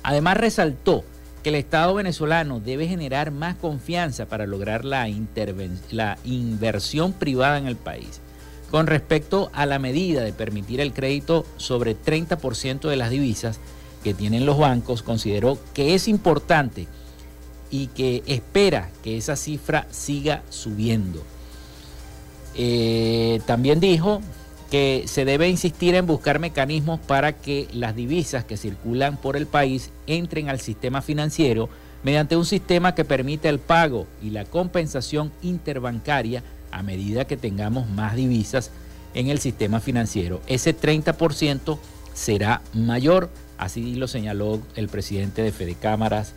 Además 0.02 0.36
resaltó 0.36 1.04
que 1.42 1.50
el 1.50 1.54
Estado 1.56 1.94
venezolano 1.94 2.60
debe 2.60 2.86
generar 2.86 3.30
más 3.30 3.56
confianza 3.56 4.26
para 4.26 4.46
lograr 4.46 4.84
la, 4.84 5.08
la 5.90 6.18
inversión 6.24 7.12
privada 7.12 7.58
en 7.58 7.66
el 7.66 7.76
país. 7.76 8.20
Con 8.70 8.86
respecto 8.86 9.50
a 9.52 9.66
la 9.66 9.78
medida 9.78 10.22
de 10.22 10.32
permitir 10.32 10.80
el 10.80 10.92
crédito 10.92 11.44
sobre 11.56 11.96
30% 11.96 12.88
de 12.88 12.96
las 12.96 13.10
divisas 13.10 13.58
que 14.04 14.14
tienen 14.14 14.46
los 14.46 14.58
bancos, 14.58 15.02
consideró 15.02 15.58
que 15.74 15.94
es 15.94 16.08
importante 16.08 16.86
y 17.70 17.88
que 17.88 18.22
espera 18.26 18.90
que 19.02 19.16
esa 19.16 19.36
cifra 19.36 19.86
siga 19.90 20.42
subiendo. 20.50 21.22
Eh, 22.54 23.40
también 23.46 23.80
dijo 23.80 24.20
que 24.70 25.04
se 25.06 25.24
debe 25.24 25.48
insistir 25.48 25.94
en 25.94 26.06
buscar 26.06 26.38
mecanismos 26.38 27.00
para 27.00 27.32
que 27.32 27.68
las 27.72 27.96
divisas 27.96 28.44
que 28.44 28.56
circulan 28.56 29.16
por 29.16 29.36
el 29.36 29.46
país 29.46 29.90
entren 30.06 30.48
al 30.48 30.60
sistema 30.60 31.02
financiero 31.02 31.68
mediante 32.02 32.36
un 32.36 32.46
sistema 32.46 32.94
que 32.94 33.04
permita 33.04 33.48
el 33.48 33.58
pago 33.58 34.06
y 34.22 34.30
la 34.30 34.44
compensación 34.44 35.32
interbancaria 35.42 36.42
a 36.70 36.82
medida 36.82 37.26
que 37.26 37.36
tengamos 37.36 37.88
más 37.90 38.14
divisas 38.14 38.70
en 39.14 39.28
el 39.28 39.40
sistema 39.40 39.80
financiero. 39.80 40.40
Ese 40.46 40.76
30% 40.76 41.78
será 42.14 42.62
mayor, 42.72 43.28
así 43.58 43.96
lo 43.96 44.08
señaló 44.08 44.60
el 44.76 44.88
presidente 44.88 45.42
de 45.42 45.52
Fede 45.52 45.74
Cámaras, 45.74 46.32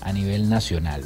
a 0.00 0.12
nivel 0.12 0.48
nacional. 0.48 1.04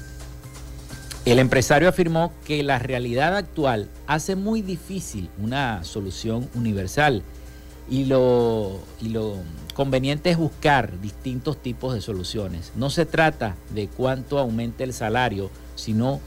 El 1.24 1.38
empresario 1.38 1.88
afirmó 1.88 2.32
que 2.44 2.62
la 2.62 2.78
realidad 2.80 3.36
actual 3.36 3.88
hace 4.06 4.34
muy 4.34 4.60
difícil 4.60 5.30
una 5.38 5.84
solución 5.84 6.48
universal 6.54 7.22
y 7.88 8.06
lo, 8.06 8.80
y 9.00 9.10
lo 9.10 9.36
conveniente 9.74 10.30
es 10.30 10.36
buscar 10.36 11.00
distintos 11.00 11.62
tipos 11.62 11.94
de 11.94 12.00
soluciones. 12.00 12.72
No 12.74 12.90
se 12.90 13.06
trata 13.06 13.56
de 13.70 13.86
cuánto 13.86 14.38
aumente 14.38 14.82
el 14.82 14.92
salario, 14.92 15.50
sino 15.76 16.20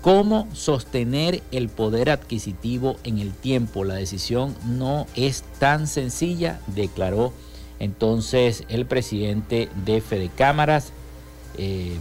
cómo 0.00 0.48
sostener 0.52 1.42
el 1.50 1.68
poder 1.68 2.10
adquisitivo 2.10 2.96
en 3.04 3.18
el 3.18 3.32
tiempo. 3.32 3.84
La 3.84 3.94
decisión 3.94 4.54
no 4.64 5.06
es 5.14 5.42
tan 5.58 5.86
sencilla, 5.86 6.60
declaró 6.68 7.32
entonces 7.78 8.64
el 8.68 8.86
presidente 8.86 9.68
de 9.84 10.00
Fede 10.00 10.30
Cámaras, 10.34 10.92
eh, 11.62 11.92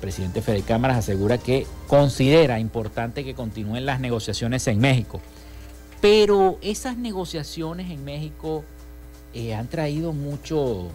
presidente 0.00 0.40
Fede 0.40 0.62
Cámaras 0.62 0.96
asegura 0.96 1.36
que 1.36 1.66
considera 1.86 2.58
importante 2.58 3.22
que 3.22 3.34
continúen 3.34 3.84
las 3.84 4.00
negociaciones 4.00 4.66
en 4.66 4.78
México. 4.78 5.20
Pero 6.00 6.58
esas 6.62 6.96
negociaciones 6.96 7.90
en 7.90 8.02
México 8.02 8.64
eh, 9.34 9.54
han 9.54 9.68
traído 9.68 10.14
mucho, 10.14 10.88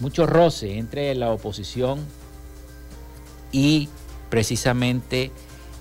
mucho 0.00 0.26
roce 0.26 0.78
entre 0.78 1.14
la 1.14 1.30
oposición 1.30 2.00
y 3.52 3.88
precisamente 4.28 5.30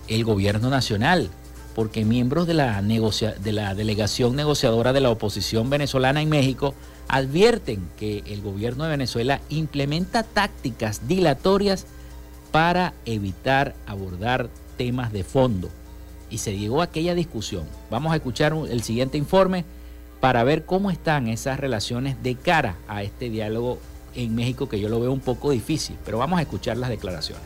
el 0.07 0.23
gobierno 0.23 0.69
nacional, 0.69 1.31
porque 1.73 2.05
miembros 2.05 2.45
de 2.45 2.53
la, 2.53 2.83
de 2.83 3.51
la 3.51 3.73
delegación 3.73 4.35
negociadora 4.35 4.93
de 4.93 5.01
la 5.01 5.09
oposición 5.09 5.71
venezolana 5.71 6.21
en 6.21 6.29
México 6.29 6.75
advierten 7.09 7.89
que 7.97 8.23
el 8.27 8.41
gobierno 8.41 8.85
de 8.85 8.91
Venezuela 8.91 9.41
implementa 9.49 10.23
tácticas 10.23 11.07
dilatorias 11.07 11.85
para 12.51 12.93
evitar 13.05 13.75
abordar 13.85 14.49
temas 14.77 15.11
de 15.11 15.23
fondo. 15.23 15.69
Y 16.29 16.37
se 16.37 16.57
llegó 16.57 16.81
a 16.81 16.85
aquella 16.85 17.15
discusión. 17.15 17.65
Vamos 17.89 18.13
a 18.13 18.15
escuchar 18.15 18.53
el 18.69 18.83
siguiente 18.83 19.17
informe 19.17 19.65
para 20.19 20.43
ver 20.43 20.65
cómo 20.65 20.91
están 20.91 21.27
esas 21.27 21.59
relaciones 21.59 22.21
de 22.21 22.35
cara 22.35 22.77
a 22.87 23.03
este 23.03 23.29
diálogo 23.29 23.79
en 24.15 24.35
México, 24.35 24.69
que 24.69 24.79
yo 24.79 24.89
lo 24.89 24.99
veo 24.99 25.11
un 25.11 25.19
poco 25.19 25.51
difícil, 25.51 25.97
pero 26.05 26.17
vamos 26.17 26.39
a 26.39 26.43
escuchar 26.43 26.77
las 26.77 26.89
declaraciones. 26.89 27.43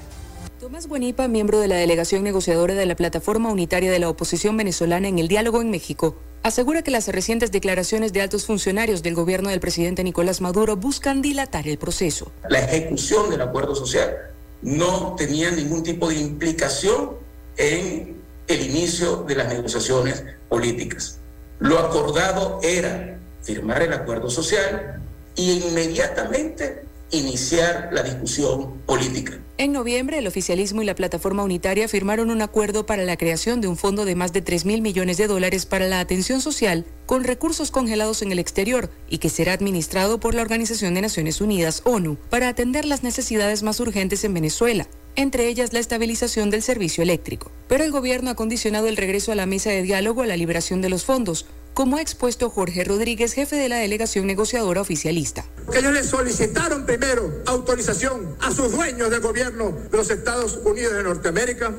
Tomás 0.60 0.88
Guanipa, 0.88 1.28
miembro 1.28 1.60
de 1.60 1.68
la 1.68 1.76
delegación 1.76 2.24
negociadora 2.24 2.74
de 2.74 2.86
la 2.86 2.96
Plataforma 2.96 3.52
Unitaria 3.52 3.92
de 3.92 4.00
la 4.00 4.10
Oposición 4.10 4.58
Venezolana 4.58 5.08
en 5.08 5.20
el 5.20 5.28
Diálogo 5.28 5.62
en 5.62 5.70
México, 5.70 6.18
asegura 6.44 6.82
que 6.84 6.92
las 6.92 7.08
recientes 7.08 7.52
declaraciones 7.52 8.14
de 8.14 8.22
altos 8.22 8.46
funcionarios 8.46 9.02
del 9.02 9.16
gobierno 9.16 9.50
del 9.50 9.60
presidente 9.60 10.04
Nicolás 10.04 10.42
Maduro 10.42 10.76
buscan 10.76 11.22
dilatar 11.22 11.68
el 11.68 11.78
proceso. 11.78 12.32
La 12.50 12.60
ejecución 12.60 13.30
del 13.30 13.42
acuerdo 13.42 13.76
social 13.76 14.14
no 14.62 15.16
tenía 15.18 15.52
ningún 15.52 15.84
tipo 15.84 16.10
de 16.10 16.16
implicación 16.16 17.12
en 17.58 18.16
el 18.48 18.62
inicio 18.62 19.24
de 19.24 19.36
las 19.36 19.48
negociaciones 19.48 20.24
políticas. 20.50 21.20
Lo 21.60 21.80
acordado 21.80 22.60
era 22.62 23.18
firmar 23.42 23.82
el 23.82 23.94
acuerdo 23.94 24.30
social 24.30 25.02
e 25.36 25.42
inmediatamente 25.42 26.84
iniciar 27.14 27.90
la 27.92 28.04
discusión 28.04 28.82
política. 28.86 29.40
En 29.58 29.72
noviembre, 29.72 30.18
el 30.18 30.28
oficialismo 30.28 30.82
y 30.82 30.86
la 30.86 30.96
plataforma 30.96 31.44
unitaria 31.44 31.88
firmaron 31.88 32.32
un 32.32 32.42
acuerdo 32.42 32.86
para 32.86 33.04
la 33.04 33.18
creación 33.18 33.62
de 33.62 33.68
un 33.68 33.78
fondo 33.78 34.04
de 34.04 34.16
más 34.16 34.34
de 34.34 34.42
3 34.42 34.66
mil 34.66 34.82
millones 34.82 35.18
de 35.18 35.28
dólares 35.28 35.68
para 35.68 35.88
la 35.88 36.00
atención 36.00 36.42
social 36.42 36.86
con 37.06 37.24
recursos 37.24 37.70
congelados 37.70 38.24
en 38.24 38.32
el 38.32 38.40
exterior 38.40 38.90
y 39.08 39.20
que 39.20 39.30
será 39.30 39.54
administrado 39.54 40.20
por 40.20 40.34
la 40.34 40.42
Organización 40.42 40.96
de 40.96 41.02
Naciones 41.02 41.40
Unidas, 41.40 41.82
ONU, 41.86 42.18
para 42.30 42.48
atender 42.48 42.86
las 42.86 43.04
necesidades 43.04 43.62
más 43.62 43.80
urgentes 43.80 44.24
en 44.24 44.34
Venezuela 44.34 44.88
entre 45.16 45.48
ellas 45.48 45.74
la 45.74 45.80
estabilización 45.80 46.50
del 46.50 46.62
servicio 46.62 47.04
eléctrico. 47.04 47.52
Pero 47.68 47.84
el 47.84 47.92
gobierno 47.92 48.32
ha 48.32 48.36
condicionado 48.36 48.88
el 48.88 48.98
regreso 48.98 49.32
a 49.32 49.36
la 49.36 49.46
mesa 49.46 49.70
de 49.70 49.84
diálogo 49.84 50.24
a 50.24 50.28
la 50.28 50.38
liberación 50.38 50.82
de 50.82 50.90
los 50.90 51.06
fondos, 51.06 51.46
como 51.74 51.98
ha 51.98 52.02
expuesto 52.02 52.50
Jorge 52.50 52.84
Rodríguez, 52.84 53.34
jefe 53.34 53.56
de 53.56 53.70
la 53.70 53.78
delegación 53.78 54.28
negociadora 54.28 54.82
oficialista. 54.82 55.46
Ellos 55.74 55.94
le 55.94 56.04
solicitaron 56.04 56.86
primero 56.86 57.42
autorización 57.46 58.36
a 58.42 58.52
sus 58.52 58.72
dueños 58.72 59.10
del 59.10 59.22
gobierno 59.22 59.72
de 59.92 59.98
los 59.98 60.10
Estados 60.10 60.60
Unidos 60.64 60.94
de 60.94 61.04
Norteamérica. 61.04 61.74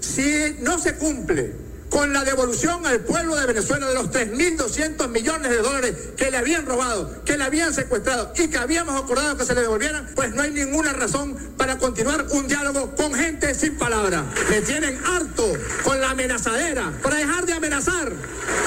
Si 0.00 0.56
no 0.60 0.78
se 0.78 0.96
cumple 0.96 1.67
con 1.90 2.12
la 2.12 2.24
devolución 2.24 2.86
al 2.86 3.00
pueblo 3.00 3.36
de 3.36 3.46
Venezuela 3.46 3.86
de 3.88 3.94
los 3.94 4.10
3.200 4.10 5.08
millones 5.08 5.50
de 5.50 5.58
dólares 5.58 5.94
que 6.16 6.30
le 6.30 6.36
habían 6.36 6.66
robado, 6.66 7.24
que 7.24 7.36
le 7.36 7.44
habían 7.44 7.72
secuestrado 7.74 8.32
y 8.36 8.48
que 8.48 8.58
habíamos 8.58 9.00
acordado 9.00 9.36
que 9.36 9.44
se 9.44 9.54
le 9.54 9.62
devolvieran, 9.62 10.08
pues 10.14 10.34
no 10.34 10.42
hay 10.42 10.50
ninguna 10.50 10.92
razón 10.92 11.36
para 11.56 11.78
continuar 11.78 12.26
un 12.30 12.48
diálogo 12.48 12.94
con 12.96 13.14
gente 13.14 13.54
sin 13.54 13.76
palabra. 13.76 14.24
Me 14.50 14.60
tienen 14.60 14.98
harto 15.04 15.46
con 15.84 16.00
la 16.00 16.10
amenazadera 16.10 16.92
para 17.02 17.16
dejar 17.16 17.46
de 17.46 17.52
amenazar 17.54 18.12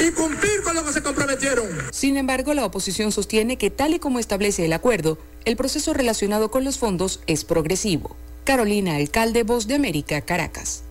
y 0.05 0.11
cumplir 0.11 0.61
con 0.63 0.75
lo 0.75 0.85
que 0.85 0.93
se 0.93 1.01
comprometieron. 1.01 1.67
Sin 1.91 2.17
embargo, 2.17 2.53
la 2.53 2.65
oposición 2.65 3.11
sostiene 3.11 3.57
que 3.57 3.69
tal 3.69 3.93
y 3.93 3.99
como 3.99 4.19
establece 4.19 4.65
el 4.65 4.73
acuerdo, 4.73 5.17
el 5.45 5.55
proceso 5.55 5.93
relacionado 5.93 6.51
con 6.51 6.63
los 6.63 6.77
fondos 6.77 7.21
es 7.27 7.45
progresivo. 7.45 8.15
Carolina 8.43 8.95
Alcalde, 8.95 9.43
Voz 9.43 9.67
de 9.67 9.75
América, 9.75 10.21
Caracas. 10.21 10.83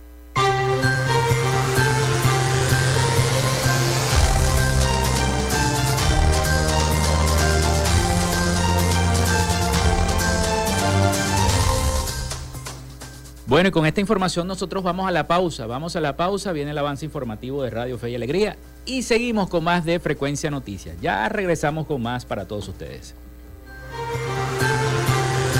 Bueno, 13.51 13.67
y 13.67 13.71
con 13.73 13.85
esta 13.85 13.99
información 13.99 14.47
nosotros 14.47 14.81
vamos 14.81 15.09
a 15.09 15.11
la 15.11 15.27
pausa. 15.27 15.65
Vamos 15.65 15.97
a 15.97 15.99
la 15.99 16.15
pausa, 16.15 16.53
viene 16.53 16.71
el 16.71 16.77
avance 16.77 17.03
informativo 17.03 17.63
de 17.63 17.69
Radio 17.69 17.97
Fe 17.97 18.11
y 18.11 18.15
Alegría 18.15 18.55
y 18.85 19.03
seguimos 19.03 19.49
con 19.49 19.65
más 19.65 19.83
de 19.83 19.99
Frecuencia 19.99 20.49
Noticias. 20.49 20.95
Ya 21.01 21.27
regresamos 21.27 21.85
con 21.85 22.01
más 22.01 22.23
para 22.23 22.47
todos 22.47 22.69
ustedes. 22.69 23.13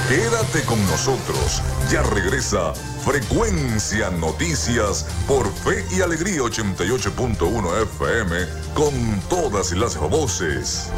Quédate 0.07 0.61
con 0.65 0.79
nosotros. 0.85 1.61
Ya 1.91 2.01
regresa 2.03 2.73
Frecuencia 3.03 4.09
Noticias 4.09 5.05
por 5.27 5.51
Fe 5.51 5.83
y 5.93 5.99
Alegría 5.99 6.43
88.1 6.43 7.83
FM 7.83 8.37
con 8.73 8.93
todas 9.29 9.73
las 9.73 9.97
voces. 9.97 10.89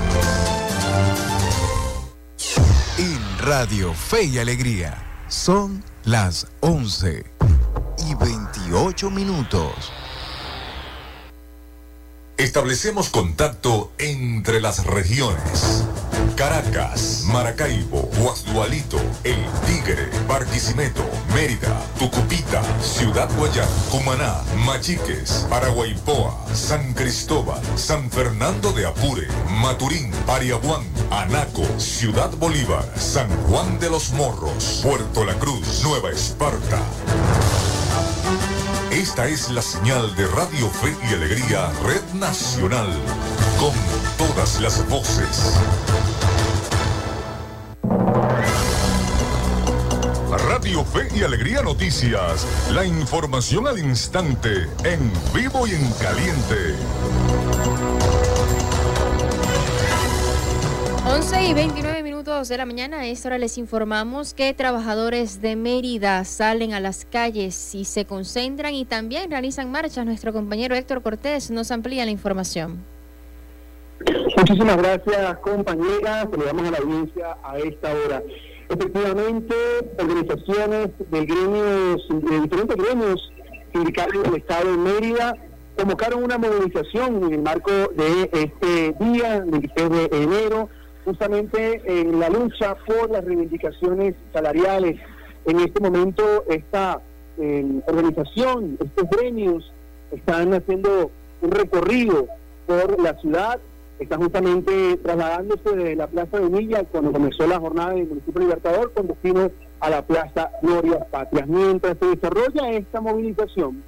En 2.99 3.39
Radio 3.39 3.95
Fe 3.95 4.25
y 4.25 4.37
Alegría 4.37 5.03
son 5.27 5.83
las 6.05 6.47
11 6.59 7.23
y 8.09 8.15
28 8.15 9.09
minutos. 9.09 9.73
Establecemos 12.35 13.09
contacto 13.09 13.91
entre 13.97 14.59
las 14.59 14.85
regiones. 14.85 15.85
Caracas, 16.35 17.23
Maracaibo, 17.27 18.09
Guasdualito, 18.19 18.97
El 19.23 19.37
Tigre, 19.65 20.09
Barquisimeto, 20.27 21.03
Mérida, 21.33 21.75
Tucupita, 21.99 22.61
Ciudad 22.81 23.29
Guayán, 23.37 23.67
Cumaná, 23.91 24.41
Machiques, 24.65 25.45
Paraguaypoa, 25.49 26.45
San 26.53 26.93
Cristóbal, 26.93 27.61
San 27.75 28.09
Fernando 28.09 28.71
de 28.71 28.85
Apure, 28.85 29.27
Maturín, 29.61 30.11
Pariaguán, 30.25 30.83
Anaco, 31.11 31.65
Ciudad 31.77 32.31
Bolívar, 32.37 32.85
San 32.97 33.29
Juan 33.47 33.79
de 33.79 33.89
los 33.89 34.11
Morros, 34.13 34.81
Puerto 34.83 35.25
La 35.25 35.33
Cruz, 35.35 35.83
Nueva 35.83 36.11
Esparta. 36.11 36.81
Esta 38.91 39.27
es 39.27 39.49
la 39.49 39.61
señal 39.61 40.15
de 40.15 40.27
Radio 40.27 40.69
Fe 40.69 40.95
y 41.09 41.13
Alegría 41.15 41.71
Red 41.83 42.13
Nacional, 42.13 42.87
todas 44.27 44.61
las 44.61 44.87
voces. 44.89 45.59
Radio 50.47 50.85
Fe 50.85 51.07
y 51.13 51.23
Alegría 51.23 51.61
Noticias, 51.61 52.47
la 52.71 52.85
información 52.85 53.67
al 53.67 53.79
instante, 53.79 54.67
en 54.85 55.11
vivo 55.33 55.67
y 55.67 55.71
en 55.71 55.91
caliente. 55.93 56.75
11 61.05 61.43
y 61.43 61.53
29 61.53 62.03
minutos 62.03 62.47
de 62.47 62.57
la 62.57 62.65
mañana, 62.65 62.99
a 62.99 63.05
esta 63.05 63.27
hora 63.27 63.37
les 63.37 63.57
informamos 63.57 64.33
que 64.33 64.53
trabajadores 64.53 65.41
de 65.41 65.57
Mérida 65.57 66.23
salen 66.23 66.73
a 66.73 66.79
las 66.79 67.05
calles 67.05 67.75
y 67.75 67.83
se 67.83 68.05
concentran 68.05 68.73
y 68.73 68.85
también 68.85 69.29
realizan 69.29 69.69
marchas. 69.69 70.05
Nuestro 70.05 70.31
compañero 70.31 70.75
Héctor 70.75 71.01
Cortés 71.01 71.51
nos 71.51 71.71
amplía 71.71 72.05
la 72.05 72.11
información. 72.11 72.92
Muchísimas 74.37 74.77
gracias, 74.77 75.37
compañeras. 75.39 76.27
Saludamos 76.31 76.67
a 76.67 76.71
la 76.71 76.77
audiencia 76.77 77.37
a 77.43 77.57
esta 77.57 77.93
hora. 77.93 78.23
Efectivamente, 78.69 79.55
organizaciones 79.99 80.89
del 81.11 81.25
gremio, 81.25 81.97
de 82.09 82.39
diferentes 82.41 82.77
gremios 82.77 83.31
sindicales 83.71 84.23
del 84.23 84.35
Estado 84.35 84.71
de 84.71 84.77
Mérida 84.77 85.35
convocaron 85.77 86.23
una 86.23 86.37
movilización 86.37 87.23
en 87.23 87.33
el 87.33 87.41
marco 87.41 87.71
de 87.71 88.29
este 88.31 88.95
día, 88.99 89.43
26 89.45 89.89
de 89.89 90.23
enero, 90.23 90.69
justamente 91.05 91.81
en 91.85 92.19
la 92.19 92.29
lucha 92.29 92.75
por 92.85 93.09
las 93.11 93.23
reivindicaciones 93.25 94.15
salariales. 94.31 94.99
En 95.45 95.59
este 95.59 95.79
momento 95.81 96.45
esta 96.47 97.01
eh, 97.37 97.81
organización, 97.87 98.77
estos 98.83 99.09
gremios 99.09 99.71
están 100.11 100.53
haciendo 100.53 101.11
un 101.41 101.51
recorrido 101.51 102.27
por 102.65 103.01
la 103.01 103.19
ciudad, 103.19 103.59
están 103.99 104.21
justamente 104.21 104.97
trasladándose 104.97 105.75
de 105.75 105.95
la 105.95 106.07
Plaza 106.07 106.39
de 106.39 106.45
Unilla 106.45 106.83
cuando 106.83 107.11
comenzó 107.11 107.47
la 107.47 107.59
jornada 107.59 107.93
del 107.93 108.07
municipio 108.07 108.41
Libertador 108.41 108.91
con 108.93 109.07
destino 109.07 109.51
a 109.79 109.89
la 109.89 110.01
Plaza 110.05 110.51
Gloria 110.61 111.05
Patrias. 111.09 111.47
Mientras 111.47 111.97
se 111.99 112.05
desarrolla 112.07 112.71
esta 112.71 113.01
movilización, 113.01 113.83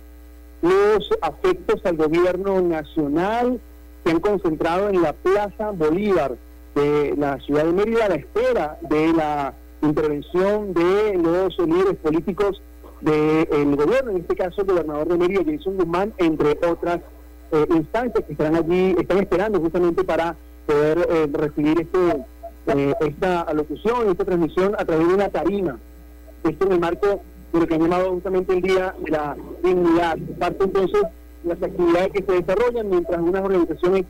los 0.62 1.10
afectos 1.22 1.86
al 1.86 1.98
gobierno 1.98 2.62
nacional 2.62 3.60
se 4.04 4.12
han 4.12 4.20
concentrado 4.20 4.90
en 4.90 5.02
la 5.02 5.14
Plaza 5.14 5.72
Bolívar, 5.72 6.38
de 6.76 7.16
la 7.18 7.40
ciudad 7.40 7.66
de 7.66 7.72
Mérida 7.72 8.06
a 8.06 8.10
la 8.10 8.16
espera 8.16 8.78
de 8.82 9.14
la 9.14 9.54
intervención 9.82 10.74
de 10.74 11.18
los 11.18 11.58
líderes 11.58 11.96
políticos 11.96 12.62
del 13.00 13.76
gobierno, 13.76 14.12
en 14.12 14.18
este 14.18 14.36
caso 14.36 14.62
el 14.62 14.68
gobernador 14.68 15.08
de 15.08 15.18
Mérida, 15.18 15.42
Jason 15.46 15.78
Guzmán, 15.78 16.14
entre 16.18 16.58
otras 16.68 17.00
eh, 17.52 17.66
instancias 17.70 18.24
que 18.26 18.32
estarán 18.32 18.56
allí, 18.56 18.96
están 19.00 19.20
esperando 19.20 19.60
justamente 19.60 20.04
para 20.04 20.36
poder 20.66 21.08
eh, 21.10 21.30
recibir 21.32 21.88
eh, 21.94 22.94
esta 23.02 23.42
alocución, 23.42 24.10
esta 24.10 24.26
transmisión 24.26 24.76
a 24.78 24.86
través 24.86 25.08
de 25.08 25.14
una 25.14 25.30
tarima. 25.30 25.78
Esto 26.44 26.66
en 26.66 26.72
el 26.74 26.80
marco 26.80 27.22
de 27.54 27.60
lo 27.60 27.68
que 27.68 27.76
han 27.76 27.82
llamado 27.82 28.12
justamente 28.12 28.54
el 28.54 28.62
Día 28.62 28.96
de 29.00 29.12
la 29.12 29.38
Dignidad. 29.64 30.18
Parte 30.40 30.64
entonces 30.64 31.02
de 31.44 31.50
las 31.50 31.64
actividades 31.64 32.10
que 32.12 32.24
se 32.24 32.32
desarrollan 32.32 32.90
mientras 32.90 33.22
unas 33.22 33.44
organizaciones 33.44 34.06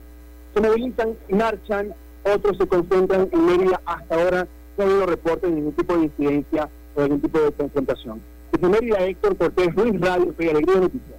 se 0.54 0.60
movilizan 0.60 1.14
y 1.28 1.34
marchan, 1.34 1.94
otros 2.24 2.56
se 2.56 2.66
concentran 2.66 3.28
en 3.30 3.46
Mérida. 3.46 3.80
Hasta 3.84 4.14
ahora 4.14 4.48
no 4.76 4.84
ha 4.84 4.86
habido 4.86 5.06
reportes 5.06 5.50
de 5.50 5.56
ningún 5.56 5.72
tipo 5.72 5.96
de 5.96 6.04
incidencia 6.04 6.68
o 6.94 7.02
algún 7.02 7.20
tipo 7.20 7.38
de 7.38 7.52
confrontación. 7.52 8.20
Desde 8.52 8.68
Mérida, 8.68 8.98
Héctor 9.00 9.36
Cortés, 9.36 9.74
Luis 9.76 10.00
Radio, 10.00 10.32
Fe 10.32 10.50
Alegría 10.50 10.80
Noticias. 10.80 11.15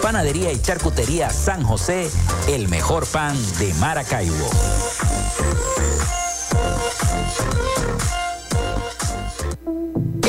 Panadería 0.02 0.52
y 0.52 0.62
Charcutería 0.62 1.30
San 1.30 1.64
José, 1.64 2.08
el 2.48 2.68
mejor 2.68 3.06
pan 3.06 3.36
de 3.58 3.74
Maracaibo. 3.74 4.48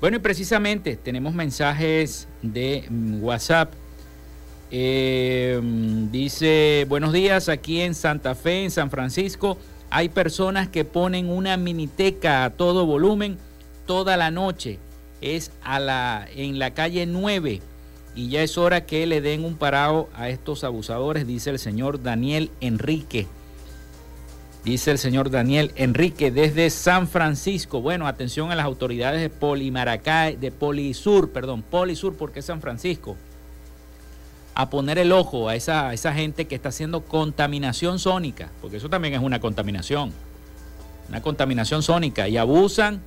Bueno, 0.00 0.18
y 0.18 0.20
precisamente 0.20 0.94
tenemos 0.94 1.34
mensajes 1.34 2.28
de 2.40 2.84
mm, 2.88 3.20
WhatsApp. 3.20 3.72
Eh, 4.70 5.60
dice, 6.12 6.86
buenos 6.88 7.12
días, 7.12 7.48
aquí 7.48 7.80
en 7.80 7.96
Santa 7.96 8.36
Fe, 8.36 8.62
en 8.62 8.70
San 8.70 8.90
Francisco, 8.90 9.58
hay 9.90 10.08
personas 10.08 10.68
que 10.68 10.84
ponen 10.84 11.30
una 11.30 11.56
miniteca 11.56 12.44
a 12.44 12.50
todo 12.50 12.86
volumen 12.86 13.38
toda 13.86 14.16
la 14.16 14.30
noche. 14.30 14.78
Es 15.20 15.52
a 15.62 15.78
la, 15.78 16.26
en 16.34 16.58
la 16.58 16.74
calle 16.74 17.06
9 17.06 17.62
y 18.14 18.28
ya 18.28 18.42
es 18.42 18.58
hora 18.58 18.84
que 18.84 19.06
le 19.06 19.20
den 19.20 19.44
un 19.44 19.56
parado 19.56 20.08
a 20.14 20.28
estos 20.28 20.64
abusadores, 20.64 21.26
dice 21.26 21.50
el 21.50 21.58
señor 21.58 22.02
Daniel 22.02 22.50
Enrique. 22.60 23.26
Dice 24.64 24.92
el 24.92 24.98
señor 24.98 25.30
Daniel 25.30 25.72
Enrique 25.74 26.30
desde 26.30 26.70
San 26.70 27.08
Francisco. 27.08 27.80
Bueno, 27.80 28.06
atención 28.06 28.52
a 28.52 28.54
las 28.54 28.66
autoridades 28.66 29.20
de 29.20 29.28
Polimaracay, 29.30 30.36
de 30.36 30.52
Polisur, 30.52 31.30
perdón, 31.30 31.62
Polisur, 31.62 32.14
porque 32.14 32.40
es 32.40 32.46
San 32.46 32.60
Francisco. 32.60 33.16
A 34.54 34.70
poner 34.70 34.98
el 34.98 35.10
ojo 35.10 35.48
a 35.48 35.56
esa, 35.56 35.88
a 35.88 35.94
esa 35.94 36.12
gente 36.12 36.46
que 36.46 36.54
está 36.54 36.68
haciendo 36.68 37.00
contaminación 37.00 37.98
sónica, 37.98 38.50
porque 38.60 38.76
eso 38.76 38.88
también 38.88 39.14
es 39.14 39.20
una 39.20 39.40
contaminación. 39.40 40.12
Una 41.08 41.22
contaminación 41.22 41.82
sónica. 41.82 42.28
Y 42.28 42.36
abusan 42.36 43.00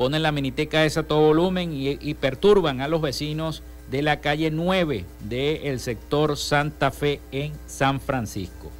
ponen 0.00 0.22
la 0.22 0.32
miniteca 0.32 0.86
esa 0.86 1.00
a 1.00 1.02
todo 1.02 1.26
volumen 1.26 1.72
y, 1.74 2.14
perturban 2.14 2.80
a 2.80 2.88
los 2.88 3.02
vecinos 3.02 3.62
de 3.90 4.00
la 4.00 4.20
calle 4.20 4.50
9 4.50 5.04
del 5.28 5.78
sector 5.78 6.38
Santa 6.38 6.90
Fe 6.90 7.20
en 7.32 7.52
San 7.66 8.00
Francisco. 8.00 8.70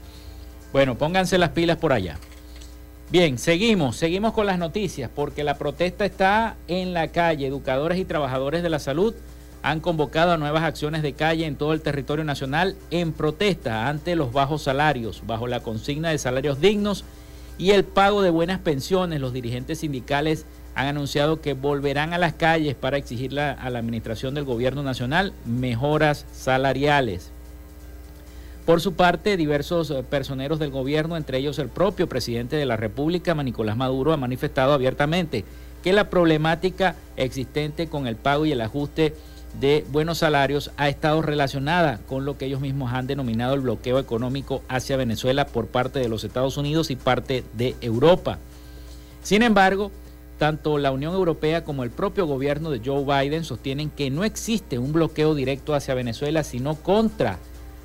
Bueno, 0.72 0.96
pónganse 0.96 1.37
las 1.37 1.50
pilas 1.50 1.76
por 1.76 1.92
allá. 1.92 2.16
Bien, 3.11 3.37
seguimos, 3.37 3.96
seguimos 3.96 4.33
con 4.33 4.46
las 4.46 4.59
noticias 4.59 5.11
porque 5.14 5.44
la 5.44 5.59
protesta 5.59 6.06
está 6.06 6.56
en 6.68 6.94
la 6.94 7.09
calle. 7.09 7.48
Educadores 7.48 7.98
y 7.98 8.06
trabajadores 8.06 8.62
de 8.62 8.70
la 8.70 8.78
salud 8.78 9.14
han 9.62 9.80
convocado 9.80 10.33
a 10.33 10.38
nuevas 10.38 10.62
acciones 10.62 11.02
de 11.02 11.12
calle 11.12 11.44
en 11.44 11.56
todo 11.56 11.74
el 11.74 11.83
territorio 11.83 12.24
nacional 12.24 12.76
en 12.90 13.12
protesta 13.12 13.88
ante 13.88 14.16
los 14.16 14.33
bajos 14.33 14.62
salarios, 14.62 15.22
bajo 15.26 15.46
la 15.48 15.61
consigna 15.61 16.09
de 16.09 16.16
salarios 16.16 16.62
dignos 16.62 17.04
y 17.59 17.72
el 17.72 17.85
pago 17.85 18.22
de 18.22 18.30
buenas 18.30 18.61
pensiones. 18.61 19.20
Los 19.20 19.35
dirigentes 19.35 19.80
sindicales 19.80 20.46
han 20.74 20.87
anunciado 20.87 21.40
que 21.40 21.54
volverán 21.54 22.12
a 22.12 22.18
las 22.18 22.35
calles 22.35 22.74
para 22.74 22.96
exigir 22.96 23.38
a 23.38 23.70
la 23.70 23.78
administración 23.78 24.35
del 24.35 24.44
gobierno 24.44 24.83
nacional 24.83 25.33
mejoras 25.44 26.26
salariales. 26.33 27.33
Por 28.70 28.80
su 28.80 28.92
parte, 28.92 29.37
diversos 29.37 29.90
eh, 29.90 30.04
personeros 30.09 30.59
del 30.59 30.70
gobierno, 30.70 31.16
entre 31.16 31.38
ellos 31.38 31.59
el 31.59 31.68
propio 31.68 32.09
presidente 32.09 32.56
de 32.56 32.66
la 32.66 32.76
República, 32.76 33.35
Nicolás 33.35 33.76
Maduro, 33.76 34.12
ha 34.12 34.16
manifestado 34.16 34.72
abiertamente 34.72 35.44
que 35.83 35.92
la 35.92 36.11
problemática 36.11 36.94
existente 37.16 37.88
con 37.88 38.06
el 38.06 38.16
pago 38.16 38.46
y 38.46 38.52
el 38.52 38.61
ajuste 38.61 39.14
de 39.59 39.85
buenos 39.90 40.18
salarios 40.18 40.70
ha 40.76 40.88
estado 40.88 41.22
relacionada 41.22 41.98
con 42.06 42.24
lo 42.24 42.38
que 42.38 42.46
ellos 42.46 42.61
mismos 42.61 42.92
han 42.92 43.09
denominado 43.09 43.54
el 43.54 43.61
bloqueo 43.61 43.98
económico 43.98 44.62
hacia 44.68 44.96
Venezuela 44.96 45.46
por 45.46 45.66
parte 45.66 45.98
de 45.98 46.09
los 46.09 46.22
Estados 46.22 46.56
Unidos 46.56 46.90
y 46.90 46.96
parte 46.96 47.42
de 47.54 47.74
Europa. 47.80 48.38
Sin 49.22 49.42
embargo, 49.42 49.90
tanto 50.40 50.79
la 50.79 50.90
Unión 50.90 51.12
Europea 51.12 51.64
como 51.64 51.85
el 51.85 51.90
propio 51.90 52.24
gobierno 52.24 52.70
de 52.70 52.81
Joe 52.83 53.05
Biden 53.05 53.44
sostienen 53.44 53.90
que 53.90 54.09
no 54.09 54.24
existe 54.24 54.79
un 54.79 54.90
bloqueo 54.90 55.35
directo 55.35 55.74
hacia 55.74 55.92
Venezuela, 55.92 56.44
sino 56.44 56.76
contra 56.76 57.38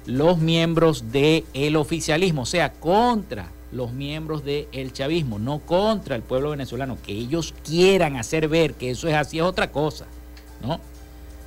los 0.06 0.38
miembros 0.38 1.12
del 1.12 1.76
oficialismo, 1.76 2.44
o 2.44 2.46
sea, 2.46 2.72
contra 2.72 3.52
los 3.74 3.91
miembros 3.91 4.46
del 4.46 4.94
chavismo, 4.94 5.38
no 5.38 5.60
contra 5.60 6.15
el 6.15 6.22
pueblo 6.22 6.52
venezolano, 6.52 6.98
que 7.06 7.12
ellos 7.12 7.54
quieran 7.65 8.15
hacer 8.15 8.48
ver 8.48 8.76
que 8.76 8.91
eso 8.91 9.10
es 9.10 9.15
así 9.15 9.39
es 9.39 9.44
otra 9.44 9.74
cosa, 9.74 10.06
¿no? 10.62 10.80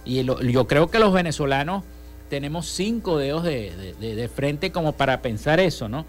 Y 0.04 0.22
yo 0.24 0.66
creo 0.66 0.90
que 0.90 0.98
los 0.98 1.14
venezolanos 1.14 1.84
tenemos 2.28 2.66
cinco 2.66 3.16
dedos 3.16 3.44
de, 3.44 3.94
de 3.98 4.28
frente 4.28 4.72
como 4.72 4.92
para 4.92 5.22
pensar 5.22 5.58
eso, 5.58 5.88
¿no? 5.88 6.04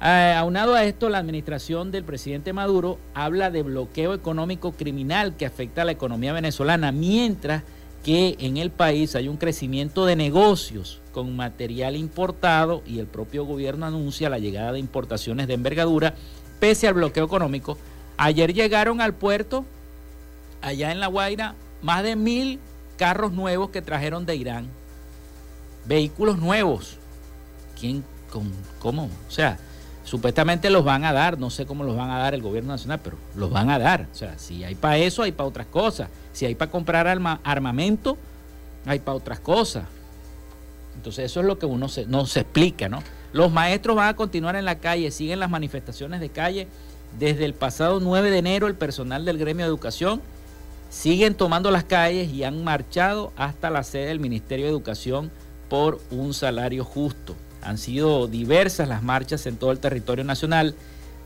Eh, 0.00 0.34
aunado 0.36 0.74
a 0.74 0.84
esto, 0.84 1.08
la 1.08 1.18
administración 1.18 1.90
del 1.90 2.04
presidente 2.04 2.52
Maduro 2.52 2.98
habla 3.14 3.50
de 3.50 3.62
bloqueo 3.62 4.14
económico 4.14 4.72
criminal 4.72 5.36
que 5.36 5.46
afecta 5.46 5.82
a 5.82 5.84
la 5.84 5.92
economía 5.92 6.32
venezolana, 6.32 6.92
mientras 6.92 7.64
que 8.04 8.36
en 8.38 8.56
el 8.56 8.70
país 8.70 9.16
hay 9.16 9.28
un 9.28 9.36
crecimiento 9.36 10.06
de 10.06 10.14
negocios 10.14 11.00
con 11.12 11.34
material 11.34 11.96
importado 11.96 12.82
y 12.86 13.00
el 13.00 13.06
propio 13.06 13.44
gobierno 13.44 13.86
anuncia 13.86 14.30
la 14.30 14.38
llegada 14.38 14.72
de 14.72 14.78
importaciones 14.78 15.48
de 15.48 15.54
envergadura 15.54 16.14
pese 16.60 16.86
al 16.86 16.94
bloqueo 16.94 17.24
económico. 17.24 17.76
Ayer 18.16 18.54
llegaron 18.54 19.00
al 19.00 19.14
puerto, 19.14 19.64
allá 20.60 20.92
en 20.92 21.00
La 21.00 21.08
Guaira, 21.08 21.54
más 21.82 22.04
de 22.04 22.14
mil 22.14 22.60
carros 22.96 23.32
nuevos 23.32 23.70
que 23.70 23.82
trajeron 23.82 24.26
de 24.26 24.36
Irán. 24.36 24.68
Vehículos 25.86 26.38
nuevos. 26.38 26.98
¿Quién? 27.78 28.04
¿Cómo? 28.80 29.04
O 29.04 29.30
sea, 29.30 29.58
supuestamente 30.08 30.70
los 30.70 30.84
van 30.84 31.04
a 31.04 31.12
dar, 31.12 31.38
no 31.38 31.50
sé 31.50 31.66
cómo 31.66 31.84
los 31.84 31.94
van 31.94 32.10
a 32.10 32.18
dar 32.18 32.32
el 32.34 32.40
gobierno 32.40 32.72
nacional, 32.72 33.00
pero 33.04 33.18
los 33.36 33.50
van 33.50 33.68
a 33.68 33.78
dar. 33.78 34.08
O 34.10 34.14
sea, 34.14 34.38
si 34.38 34.64
hay 34.64 34.74
para 34.74 34.96
eso, 34.96 35.22
hay 35.22 35.32
para 35.32 35.48
otras 35.48 35.66
cosas. 35.66 36.08
Si 36.32 36.46
hay 36.46 36.54
para 36.54 36.70
comprar 36.70 37.06
armamento, 37.06 38.16
hay 38.86 39.00
para 39.00 39.16
otras 39.16 39.38
cosas. 39.38 39.84
Entonces 40.96 41.26
eso 41.26 41.40
es 41.40 41.46
lo 41.46 41.58
que 41.58 41.66
uno 41.66 41.88
se, 41.88 42.06
no 42.06 42.24
se 42.26 42.40
explica, 42.40 42.88
¿no? 42.88 43.02
Los 43.32 43.52
maestros 43.52 43.96
van 43.96 44.08
a 44.08 44.16
continuar 44.16 44.56
en 44.56 44.64
la 44.64 44.78
calle, 44.78 45.10
siguen 45.10 45.40
las 45.40 45.50
manifestaciones 45.50 46.20
de 46.20 46.30
calle. 46.30 46.68
Desde 47.18 47.44
el 47.44 47.54
pasado 47.54 48.00
9 48.00 48.30
de 48.30 48.38
enero 48.38 48.66
el 48.66 48.74
personal 48.74 49.24
del 49.24 49.36
gremio 49.36 49.66
de 49.66 49.68
educación 49.68 50.22
siguen 50.88 51.34
tomando 51.34 51.70
las 51.70 51.84
calles 51.84 52.32
y 52.32 52.44
han 52.44 52.64
marchado 52.64 53.32
hasta 53.36 53.68
la 53.68 53.84
sede 53.84 54.06
del 54.06 54.20
Ministerio 54.20 54.64
de 54.64 54.72
Educación 54.72 55.30
por 55.68 56.00
un 56.10 56.32
salario 56.32 56.82
justo. 56.84 57.36
Han 57.62 57.78
sido 57.78 58.26
diversas 58.26 58.88
las 58.88 59.02
marchas 59.02 59.46
en 59.46 59.56
todo 59.56 59.72
el 59.72 59.78
territorio 59.78 60.24
nacional 60.24 60.74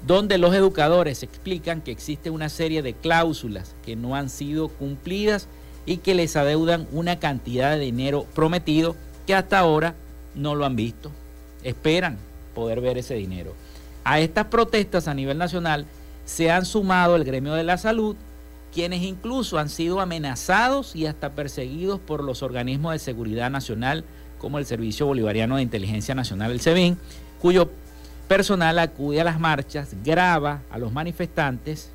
donde 0.06 0.38
los 0.38 0.54
educadores 0.54 1.22
explican 1.22 1.80
que 1.80 1.92
existe 1.92 2.30
una 2.30 2.48
serie 2.48 2.82
de 2.82 2.94
cláusulas 2.94 3.74
que 3.84 3.94
no 3.96 4.16
han 4.16 4.28
sido 4.28 4.68
cumplidas 4.68 5.46
y 5.86 5.98
que 5.98 6.14
les 6.14 6.36
adeudan 6.36 6.86
una 6.92 7.18
cantidad 7.18 7.72
de 7.72 7.78
dinero 7.78 8.26
prometido 8.34 8.96
que 9.26 9.34
hasta 9.34 9.58
ahora 9.58 9.94
no 10.34 10.54
lo 10.54 10.64
han 10.64 10.76
visto. 10.76 11.10
Esperan 11.62 12.18
poder 12.54 12.80
ver 12.80 12.98
ese 12.98 13.14
dinero. 13.14 13.54
A 14.04 14.20
estas 14.20 14.46
protestas 14.46 15.06
a 15.06 15.14
nivel 15.14 15.38
nacional 15.38 15.86
se 16.24 16.50
han 16.50 16.64
sumado 16.64 17.14
el 17.14 17.24
gremio 17.24 17.54
de 17.54 17.64
la 17.64 17.78
salud, 17.78 18.16
quienes 18.72 19.02
incluso 19.02 19.58
han 19.58 19.68
sido 19.68 20.00
amenazados 20.00 20.96
y 20.96 21.06
hasta 21.06 21.30
perseguidos 21.30 22.00
por 22.00 22.24
los 22.24 22.42
organismos 22.42 22.92
de 22.92 22.98
seguridad 22.98 23.50
nacional 23.50 24.04
como 24.42 24.58
el 24.58 24.66
Servicio 24.66 25.06
Bolivariano 25.06 25.56
de 25.56 25.62
Inteligencia 25.62 26.16
Nacional, 26.16 26.50
el 26.50 26.60
SEBIN, 26.60 26.98
cuyo 27.40 27.70
personal 28.26 28.76
acude 28.80 29.20
a 29.20 29.24
las 29.24 29.38
marchas, 29.38 29.94
graba 30.04 30.62
a 30.68 30.78
los 30.78 30.92
manifestantes, 30.92 31.90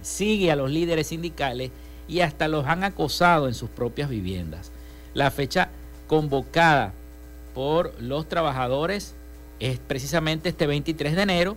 sigue 0.00 0.50
a 0.50 0.56
los 0.56 0.70
líderes 0.70 1.08
sindicales 1.08 1.70
y 2.08 2.20
hasta 2.20 2.48
los 2.48 2.66
han 2.66 2.82
acosado 2.82 3.46
en 3.46 3.52
sus 3.52 3.68
propias 3.68 4.08
viviendas. 4.08 4.72
La 5.12 5.30
fecha 5.30 5.68
convocada 6.06 6.94
por 7.54 7.92
los 8.00 8.26
trabajadores 8.26 9.14
es 9.60 9.78
precisamente 9.78 10.48
este 10.48 10.66
23 10.66 11.14
de 11.14 11.22
enero, 11.22 11.56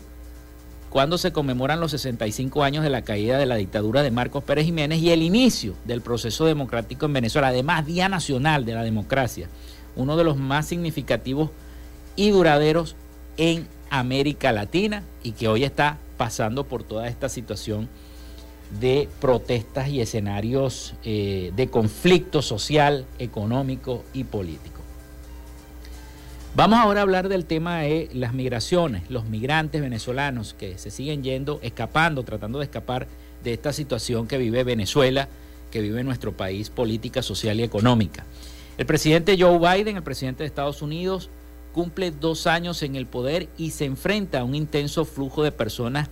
cuando 0.89 1.17
se 1.17 1.31
conmemoran 1.31 1.79
los 1.79 1.91
65 1.91 2.63
años 2.63 2.83
de 2.83 2.89
la 2.89 3.01
caída 3.01 3.37
de 3.37 3.45
la 3.45 3.55
dictadura 3.55 4.03
de 4.03 4.11
Marcos 4.11 4.43
Pérez 4.43 4.65
Jiménez 4.65 4.99
y 4.99 5.11
el 5.11 5.23
inicio 5.23 5.75
del 5.85 6.01
proceso 6.01 6.45
democrático 6.45 7.05
en 7.05 7.13
Venezuela, 7.13 7.47
además 7.47 7.85
Día 7.85 8.09
Nacional 8.09 8.63
de 8.65 8.75
la 8.75 8.83
Democracia, 8.83 9.47
uno 9.95 10.17
de 10.17 10.23
los 10.23 10.37
más 10.37 10.67
significativos 10.67 11.49
y 12.15 12.31
duraderos 12.31 12.95
en 13.37 13.67
América 13.89 14.51
Latina 14.51 15.03
y 15.23 15.31
que 15.33 15.47
hoy 15.47 15.63
está 15.63 15.97
pasando 16.17 16.65
por 16.65 16.83
toda 16.83 17.07
esta 17.07 17.29
situación 17.29 17.89
de 18.79 19.07
protestas 19.21 19.89
y 19.89 20.01
escenarios 20.01 20.95
eh, 21.03 21.51
de 21.55 21.67
conflicto 21.67 22.41
social, 22.41 23.05
económico 23.19 24.03
y 24.13 24.23
político. 24.23 24.81
Vamos 26.55 26.79
ahora 26.79 26.99
a 26.99 27.03
hablar 27.03 27.29
del 27.29 27.45
tema 27.45 27.79
de 27.79 28.09
las 28.13 28.33
migraciones, 28.33 29.09
los 29.09 29.25
migrantes 29.25 29.81
venezolanos 29.81 30.53
que 30.53 30.77
se 30.77 30.91
siguen 30.91 31.23
yendo, 31.23 31.59
escapando, 31.63 32.23
tratando 32.23 32.59
de 32.59 32.65
escapar 32.65 33.07
de 33.43 33.53
esta 33.53 33.73
situación 33.73 34.27
que 34.27 34.37
vive 34.37 34.63
Venezuela, 34.63 35.27
que 35.71 35.81
vive 35.81 36.03
nuestro 36.03 36.31
país, 36.31 36.69
política, 36.69 37.23
social 37.23 37.59
y 37.59 37.63
económica. 37.63 38.23
El 38.77 38.85
presidente 38.87 39.37
Joe 39.39 39.59
Biden, 39.59 39.97
el 39.97 40.03
presidente 40.03 40.43
de 40.43 40.47
Estados 40.47 40.81
Unidos, 40.81 41.29
cumple 41.73 42.11
dos 42.11 42.47
años 42.47 42.81
en 42.81 42.95
el 42.95 43.05
poder 43.05 43.47
y 43.57 43.71
se 43.71 43.85
enfrenta 43.85 44.39
a 44.39 44.43
un 44.43 44.55
intenso 44.55 45.05
flujo 45.05 45.43
de 45.43 45.51
personas 45.51 46.09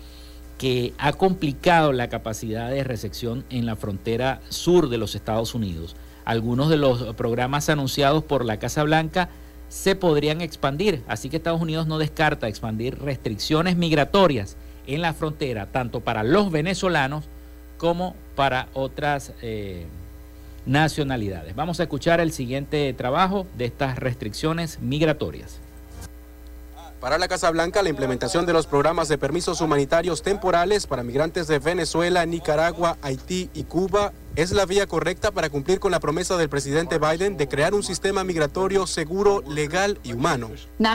que 0.58 0.93
ha 1.00 1.13
complicado 1.13 1.91
la 1.91 2.08
capacidad 2.08 2.69
de 2.69 2.84
recepción 2.84 3.45
en 3.50 3.65
la 3.65 3.76
frontera 3.76 4.41
sur 4.50 4.89
de 4.89 5.00
los 5.00 5.15
Estados 5.15 5.56
Unidos. 5.56 5.95
Algunos 6.24 6.69
de 6.69 6.78
los 6.78 7.15
programas 7.15 7.67
anunciados 7.69 8.24
por 8.24 8.45
la 8.45 8.60
Casa 8.60 8.84
Blanca 8.84 9.30
se 9.69 9.95
podrían 9.95 10.41
expandir, 10.41 11.02
así 11.08 11.30
que 11.30 11.38
Estados 11.38 11.62
Unidos 11.62 11.88
no 11.88 11.97
descarta 11.97 12.47
expandir 12.47 13.00
restricciones 13.00 13.76
migratorias 13.76 14.58
en 14.86 15.02
la 15.02 15.13
frontera, 15.13 15.71
tanto 15.71 16.02
para 16.02 16.24
los 16.24 16.52
venezolanos 16.52 17.26
como 17.78 18.15
para 18.36 18.67
otras 18.74 19.34
eh, 19.41 19.88
nacionalidades. 20.65 21.56
Vamos 21.56 21.80
a 21.80 21.84
escuchar 21.84 22.19
el 22.19 22.32
siguiente 22.32 22.93
trabajo 22.93 23.47
de 23.58 23.65
estas 23.65 23.97
restricciones 23.97 24.80
migratorias. 24.80 25.62
Para 27.01 27.17
la 27.17 27.27
Casa 27.27 27.49
Blanca, 27.49 27.81
la 27.81 27.89
implementación 27.89 28.45
de 28.45 28.53
los 28.53 28.67
programas 28.67 29.07
de 29.07 29.17
permisos 29.17 29.59
humanitarios 29.59 30.21
temporales 30.21 30.85
para 30.85 31.01
migrantes 31.01 31.47
de 31.47 31.57
Venezuela, 31.57 32.23
Nicaragua, 32.27 32.95
Haití 33.01 33.49
y 33.55 33.63
Cuba 33.63 34.13
es 34.35 34.51
la 34.51 34.67
vía 34.67 34.85
correcta 34.85 35.31
para 35.31 35.49
cumplir 35.49 35.79
con 35.79 35.91
la 35.91 35.99
promesa 35.99 36.37
del 36.37 36.47
presidente 36.47 36.99
Biden 36.99 37.37
de 37.37 37.47
crear 37.47 37.73
un 37.73 37.81
sistema 37.81 38.23
migratorio 38.23 38.85
seguro, 38.85 39.41
legal 39.47 39.99
y 40.03 40.13
humano. 40.13 40.51
No 40.77 40.91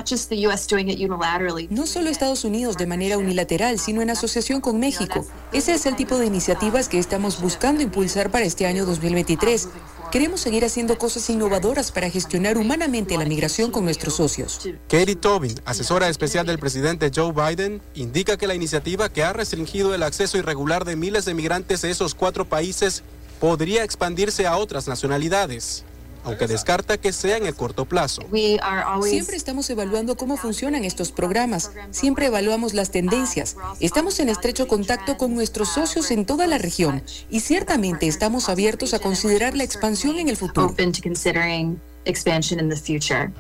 solo 1.87 2.09
Estados 2.09 2.45
Unidos 2.45 2.77
de 2.77 2.87
manera 2.87 3.19
unilateral, 3.19 3.81
sino 3.81 4.01
en 4.01 4.11
asociación 4.11 4.61
con 4.61 4.79
México. 4.79 5.27
Ese 5.53 5.75
es 5.75 5.87
el 5.87 5.97
tipo 5.97 6.19
de 6.19 6.27
iniciativas 6.27 6.89
que 6.89 7.01
estamos 7.01 7.43
buscando 7.43 7.83
impulsar 7.83 8.31
para 8.31 8.45
este 8.45 8.67
año 8.67 8.87
2023. 8.87 9.71
Queremos 10.11 10.41
seguir 10.41 10.65
haciendo 10.65 10.99
cosas 10.99 11.29
innovadoras 11.31 11.91
para 11.91 12.09
gestionar 12.11 12.59
humanamente 12.59 13.19
la 13.19 13.25
migración 13.25 13.71
con 13.71 13.85
nuestros 13.85 14.15
socios. 14.15 14.61
Katie 14.89 15.17
Tobin, 15.17 15.55
asesora 15.65 16.09
especial 16.09 16.47
del 16.47 16.59
presidente 16.59 17.11
Joe 17.15 17.33
Biden, 17.33 17.83
indica 17.95 18.37
que 18.37 18.47
la 18.47 18.55
iniciativa 18.55 19.09
que 19.09 19.25
ha 19.25 19.33
restringido 19.33 19.95
el 19.95 20.03
acceso 20.03 20.39
irregular 20.39 20.85
de 20.85 20.97
miles 20.97 21.25
de 21.25 21.35
migrantes 21.35 21.85
a 21.85 21.89
esos 21.89 22.15
cuatro 22.15 22.45
países 22.45 23.03
podría 23.41 23.85
expandirse 23.85 24.47
a 24.47 24.57
otras 24.57 24.89
nacionalidades 24.89 25.85
aunque 26.27 26.49
descarta 26.49 26.99
que 26.99 27.13
sea 27.13 27.37
en 27.37 27.47
el 27.47 27.55
corto 27.55 27.85
plazo. 27.85 28.23
Siempre 29.03 29.37
estamos 29.37 29.71
evaluando 29.71 30.17
cómo 30.17 30.37
funcionan 30.37 30.85
estos 30.85 31.13
programas, 31.13 31.71
siempre 31.91 32.27
evaluamos 32.27 32.75
las 32.75 32.91
tendencias, 32.91 33.57
estamos 33.81 34.19
en 34.19 34.29
estrecho 34.29 34.67
contacto 34.67 35.17
con 35.17 35.35
nuestros 35.35 35.69
socios 35.69 36.11
en 36.11 36.27
toda 36.27 36.47
la 36.47 36.59
región 36.59 37.03
y 37.31 37.41
ciertamente 37.41 38.09
estamos 38.09 38.49
abiertos 38.49 38.93
a 38.93 38.99
considerar 38.99 39.57
la 39.57 39.65
expansión 39.65 40.19
en 40.19 40.29
el 40.29 40.37
futuro. 40.37 40.75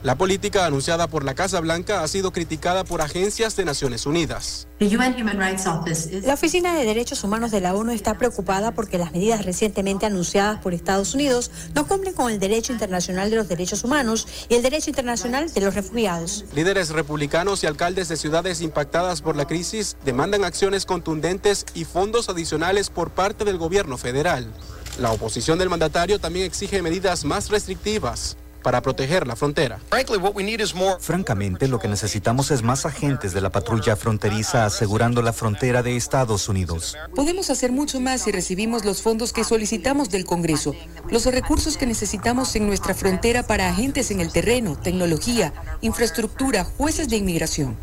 La 0.02 0.16
política 0.16 0.66
anunciada 0.66 1.06
por 1.06 1.24
la 1.24 1.34
Casa 1.34 1.60
Blanca 1.60 2.02
ha 2.02 2.08
sido 2.08 2.32
criticada 2.32 2.84
por 2.84 3.00
agencias 3.00 3.56
de 3.56 3.64
Naciones 3.64 4.06
Unidas. 4.06 4.68
La 4.78 6.34
Oficina 6.34 6.74
de 6.74 6.84
Derechos 6.84 7.24
Humanos 7.24 7.50
de 7.50 7.60
la 7.60 7.74
ONU 7.74 7.92
está 7.92 8.18
preocupada 8.18 8.72
porque 8.72 8.98
las 8.98 9.12
medidas 9.12 9.44
recientemente 9.44 10.04
anunciadas 10.04 10.60
por 10.60 10.74
Estados 10.74 11.14
Unidos 11.14 11.50
no 11.74 11.86
cumplen 11.86 12.12
con 12.14 12.30
el 12.30 12.38
derecho 12.38 12.72
internacional 12.72 13.30
de 13.30 13.36
los 13.36 13.48
derechos 13.48 13.84
humanos 13.84 14.26
y 14.48 14.54
el 14.54 14.62
derecho 14.62 14.90
internacional 14.90 15.52
de 15.52 15.60
los 15.60 15.74
refugiados. 15.74 16.44
Líderes 16.54 16.90
republicanos 16.90 17.62
y 17.62 17.66
alcaldes 17.66 18.08
de 18.08 18.16
ciudades 18.16 18.60
impactadas 18.60 19.22
por 19.22 19.36
la 19.36 19.46
crisis 19.46 19.96
demandan 20.04 20.44
acciones 20.44 20.84
contundentes 20.84 21.64
y 21.74 21.84
fondos 21.84 22.28
adicionales 22.28 22.90
por 22.90 23.10
parte 23.10 23.44
del 23.44 23.58
gobierno 23.58 23.96
federal. 23.96 24.52
La 24.98 25.12
oposición 25.12 25.58
del 25.58 25.68
mandatario 25.68 26.18
también 26.18 26.46
exige 26.46 26.82
medidas 26.82 27.24
más 27.24 27.50
restrictivas 27.50 28.36
para 28.62 28.82
proteger 28.82 29.26
la 29.26 29.36
frontera. 29.36 29.78
Francamente, 31.00 31.68
lo 31.68 31.78
que 31.78 31.88
necesitamos 31.88 32.50
es 32.50 32.62
más 32.62 32.86
agentes 32.86 33.32
de 33.32 33.40
la 33.40 33.50
patrulla 33.50 33.96
fronteriza 33.96 34.66
asegurando 34.66 35.22
la 35.22 35.32
frontera 35.32 35.82
de 35.82 35.96
Estados 35.96 36.48
Unidos. 36.48 36.96
Podemos 37.14 37.50
hacer 37.50 37.72
mucho 37.72 38.00
más 38.00 38.22
si 38.22 38.32
recibimos 38.32 38.84
los 38.84 39.02
fondos 39.02 39.32
que 39.32 39.44
solicitamos 39.44 40.10
del 40.10 40.24
Congreso, 40.24 40.74
los 41.10 41.26
recursos 41.26 41.76
que 41.76 41.86
necesitamos 41.86 42.54
en 42.56 42.66
nuestra 42.66 42.94
frontera 42.94 43.46
para 43.46 43.68
agentes 43.68 44.10
en 44.10 44.20
el 44.20 44.32
terreno, 44.32 44.76
tecnología, 44.76 45.52
infraestructura, 45.80 46.64
jueces 46.64 47.08
de 47.08 47.16
inmigración. 47.16 47.76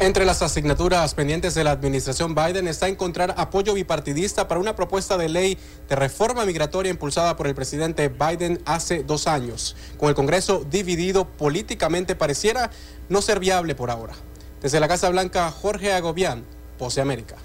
Entre 0.00 0.24
las 0.24 0.40
asignaturas 0.40 1.12
pendientes 1.12 1.54
de 1.54 1.62
la 1.62 1.72
administración 1.72 2.34
Biden 2.34 2.66
está 2.68 2.88
encontrar 2.88 3.34
apoyo 3.36 3.74
bipartidista 3.74 4.48
para 4.48 4.58
una 4.58 4.74
propuesta 4.74 5.18
de 5.18 5.28
ley 5.28 5.58
de 5.90 5.94
reforma 5.94 6.46
migratoria 6.46 6.88
impulsada 6.88 7.36
por 7.36 7.46
el 7.46 7.54
presidente 7.54 8.08
Biden 8.08 8.62
hace 8.64 9.04
dos 9.04 9.26
años. 9.26 9.76
Con 9.98 10.08
el 10.08 10.14
Congreso 10.14 10.64
dividido 10.70 11.28
políticamente 11.28 12.16
pareciera 12.16 12.70
no 13.10 13.20
ser 13.20 13.40
viable 13.40 13.74
por 13.74 13.90
ahora. 13.90 14.14
Desde 14.62 14.80
la 14.80 14.88
Casa 14.88 15.10
Blanca, 15.10 15.50
Jorge 15.50 15.92
Agobián, 15.92 16.46
Pose 16.78 17.02
América. 17.02 17.36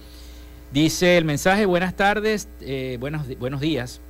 Dice 0.72 1.18
el 1.18 1.24
mensaje, 1.24 1.66
buenas 1.66 1.94
tardes, 1.96 2.48
eh, 2.60 2.96
buenos, 2.98 3.26
buenos 3.38 3.60
días. 3.60 4.00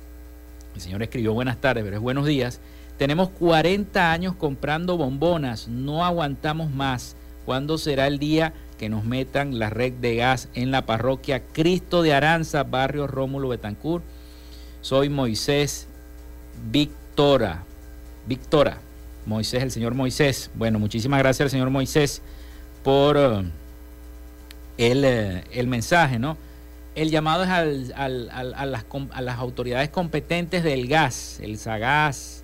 El 0.75 0.81
señor 0.81 1.03
escribió 1.03 1.33
buenas 1.33 1.59
tardes, 1.59 1.83
pero 1.83 1.97
es 1.97 2.01
buenos 2.01 2.25
días. 2.25 2.61
Tenemos 2.97 3.29
40 3.29 4.11
años 4.11 4.35
comprando 4.35 4.97
bombonas, 4.97 5.67
no 5.67 6.05
aguantamos 6.05 6.71
más. 6.71 7.15
¿Cuándo 7.45 7.77
será 7.77 8.07
el 8.07 8.19
día 8.19 8.53
que 8.77 8.87
nos 8.87 9.03
metan 9.03 9.59
la 9.59 9.69
red 9.69 9.93
de 9.93 10.15
gas 10.15 10.47
en 10.53 10.71
la 10.71 10.85
parroquia 10.85 11.43
Cristo 11.43 12.01
de 12.01 12.13
Aranza, 12.13 12.63
barrio 12.63 13.07
Rómulo 13.07 13.49
Betancourt? 13.49 14.05
Soy 14.81 15.09
Moisés 15.09 15.87
Victora. 16.71 17.65
Victora. 18.25 18.79
Moisés, 19.25 19.63
el 19.63 19.71
señor 19.71 19.93
Moisés. 19.93 20.51
Bueno, 20.55 20.79
muchísimas 20.79 21.19
gracias 21.19 21.45
al 21.45 21.49
señor 21.49 21.69
Moisés 21.69 22.21
por 22.83 23.17
eh, 23.17 23.43
eh, 24.77 25.43
el, 25.51 25.67
mensaje, 25.67 26.19
¿no? 26.19 26.37
El 26.95 27.09
llamado 27.09 27.43
es 27.43 27.49
a, 27.49 28.07
las, 28.07 28.85
a 29.11 29.21
las 29.21 29.37
autoridades 29.39 29.89
competentes 29.89 30.63
del 30.63 30.87
gas, 30.87 31.39
el 31.41 31.57
SAGAS, 31.57 32.43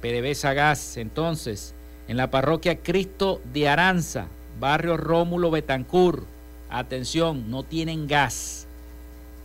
PDVSA 0.00 0.52
Gas. 0.54 0.96
Entonces, 0.96 1.74
en 2.08 2.16
la 2.16 2.30
parroquia 2.30 2.78
Cristo 2.82 3.40
de 3.52 3.68
Aranza, 3.68 4.26
barrio 4.60 4.96
Rómulo 4.96 5.50
Betancur, 5.50 6.26
atención, 6.70 7.50
no 7.50 7.62
tienen 7.62 8.06
gas, 8.06 8.66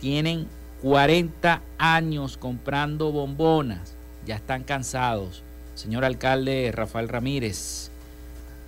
tienen 0.00 0.46
40 0.82 1.62
años 1.78 2.36
comprando 2.36 3.12
bombonas, 3.12 3.94
ya 4.26 4.36
están 4.36 4.64
cansados. 4.64 5.42
Señor 5.80 6.04
alcalde 6.04 6.70
Rafael 6.74 7.08
Ramírez, 7.08 7.90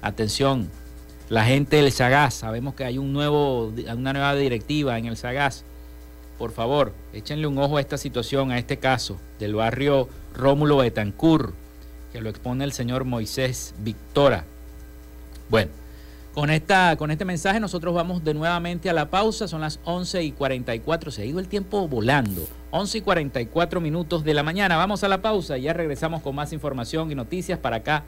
atención, 0.01 0.71
la 1.29 1.45
gente 1.45 1.77
del 1.77 1.93
Sagaz, 1.93 2.33
sabemos 2.33 2.75
que 2.75 2.87
hay 2.87 2.97
un 2.97 3.13
nuevo, 3.13 3.71
una 3.95 4.15
nueva 4.15 4.35
directiva 4.35 4.97
en 4.97 5.05
el 5.05 5.19
Sagaz. 5.19 5.63
Por 6.39 6.53
favor, 6.53 6.95
échenle 7.13 7.47
un 7.47 7.59
ojo 7.59 7.77
a 7.77 7.83
esta 7.83 7.99
situación, 7.99 8.51
a 8.51 8.59
este 8.59 8.79
caso 8.79 9.21
del 9.39 9.55
barrio 9.55 10.09
Rómulo 10.35 10.79
Betancur 10.79 11.53
que 12.15 12.23
lo 12.23 12.31
expone 12.31 12.65
el 12.65 12.73
señor 12.73 13.05
Moisés 13.05 13.75
Victora. 13.81 14.47
Bueno, 15.51 15.71
con, 16.33 16.49
esta, 16.49 16.97
con 16.97 17.11
este 17.11 17.27
mensaje 17.27 17.61
nosotros 17.61 17.93
vamos 17.95 18.25
de 18.25 18.33
nuevamente 18.33 18.89
a 18.89 18.95
la 18.95 19.11
pausa, 19.11 19.47
son 19.49 19.61
las 19.61 19.81
11 19.85 20.23
y 20.23 20.33
44, 20.33 21.11
se 21.11 21.21
ha 21.21 21.25
ido 21.27 21.41
el 21.41 21.49
tiempo 21.49 21.87
volando, 21.89 22.49
11 22.73 22.99
y 22.99 23.01
44 23.03 23.81
minutos 23.83 24.25
de 24.25 24.33
la 24.33 24.43
mañana, 24.43 24.79
vamos 24.79 25.05
a 25.05 25.09
la 25.09 25.21
pausa 25.21 25.59
y 25.59 25.63
ya 25.63 25.75
regresamos 25.75 26.23
con 26.23 26.35
más 26.35 26.55
información 26.55 27.11
y 27.13 27.15
noticias 27.15 27.59
para 27.59 27.77
acá, 27.77 28.05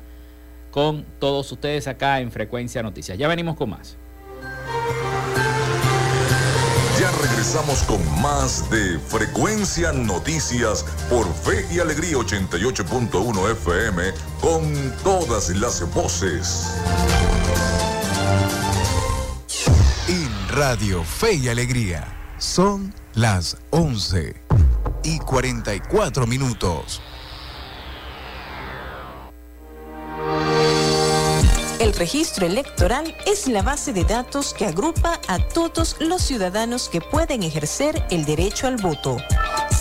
con 0.70 1.04
todos 1.18 1.52
ustedes 1.52 1.86
acá 1.86 2.20
en 2.20 2.32
Frecuencia 2.32 2.82
Noticias. 2.82 3.18
Ya 3.18 3.28
venimos 3.28 3.56
con 3.56 3.70
más. 3.70 3.98
Ya 6.98 7.10
regresamos 7.20 7.82
con 7.82 8.22
más 8.22 8.70
de 8.70 8.98
Frecuencia 9.00 9.92
Noticias 9.92 10.82
por 11.10 11.26
Fe 11.34 11.66
y 11.70 11.80
Alegría 11.80 12.16
88.1 12.16 13.50
FM 13.52 14.02
con 14.40 14.62
todas 15.02 15.50
las 15.50 15.92
voces. 15.92 16.74
En 20.08 20.48
Radio 20.48 21.04
Fe 21.04 21.34
y 21.34 21.48
Alegría 21.48 22.06
son 22.38 22.94
las 23.14 23.58
11 23.70 24.43
y 25.04 25.18
44 25.18 26.26
minutos. 26.26 27.00
El 31.78 31.92
registro 31.92 32.46
electoral 32.46 33.14
es 33.26 33.46
la 33.46 33.62
base 33.62 33.92
de 33.92 34.04
datos 34.04 34.54
que 34.54 34.64
agrupa 34.64 35.20
a 35.28 35.38
todos 35.38 35.96
los 36.00 36.22
ciudadanos 36.22 36.88
que 36.88 37.00
pueden 37.00 37.42
ejercer 37.42 38.06
el 38.10 38.24
derecho 38.24 38.66
al 38.66 38.76
voto. 38.76 39.18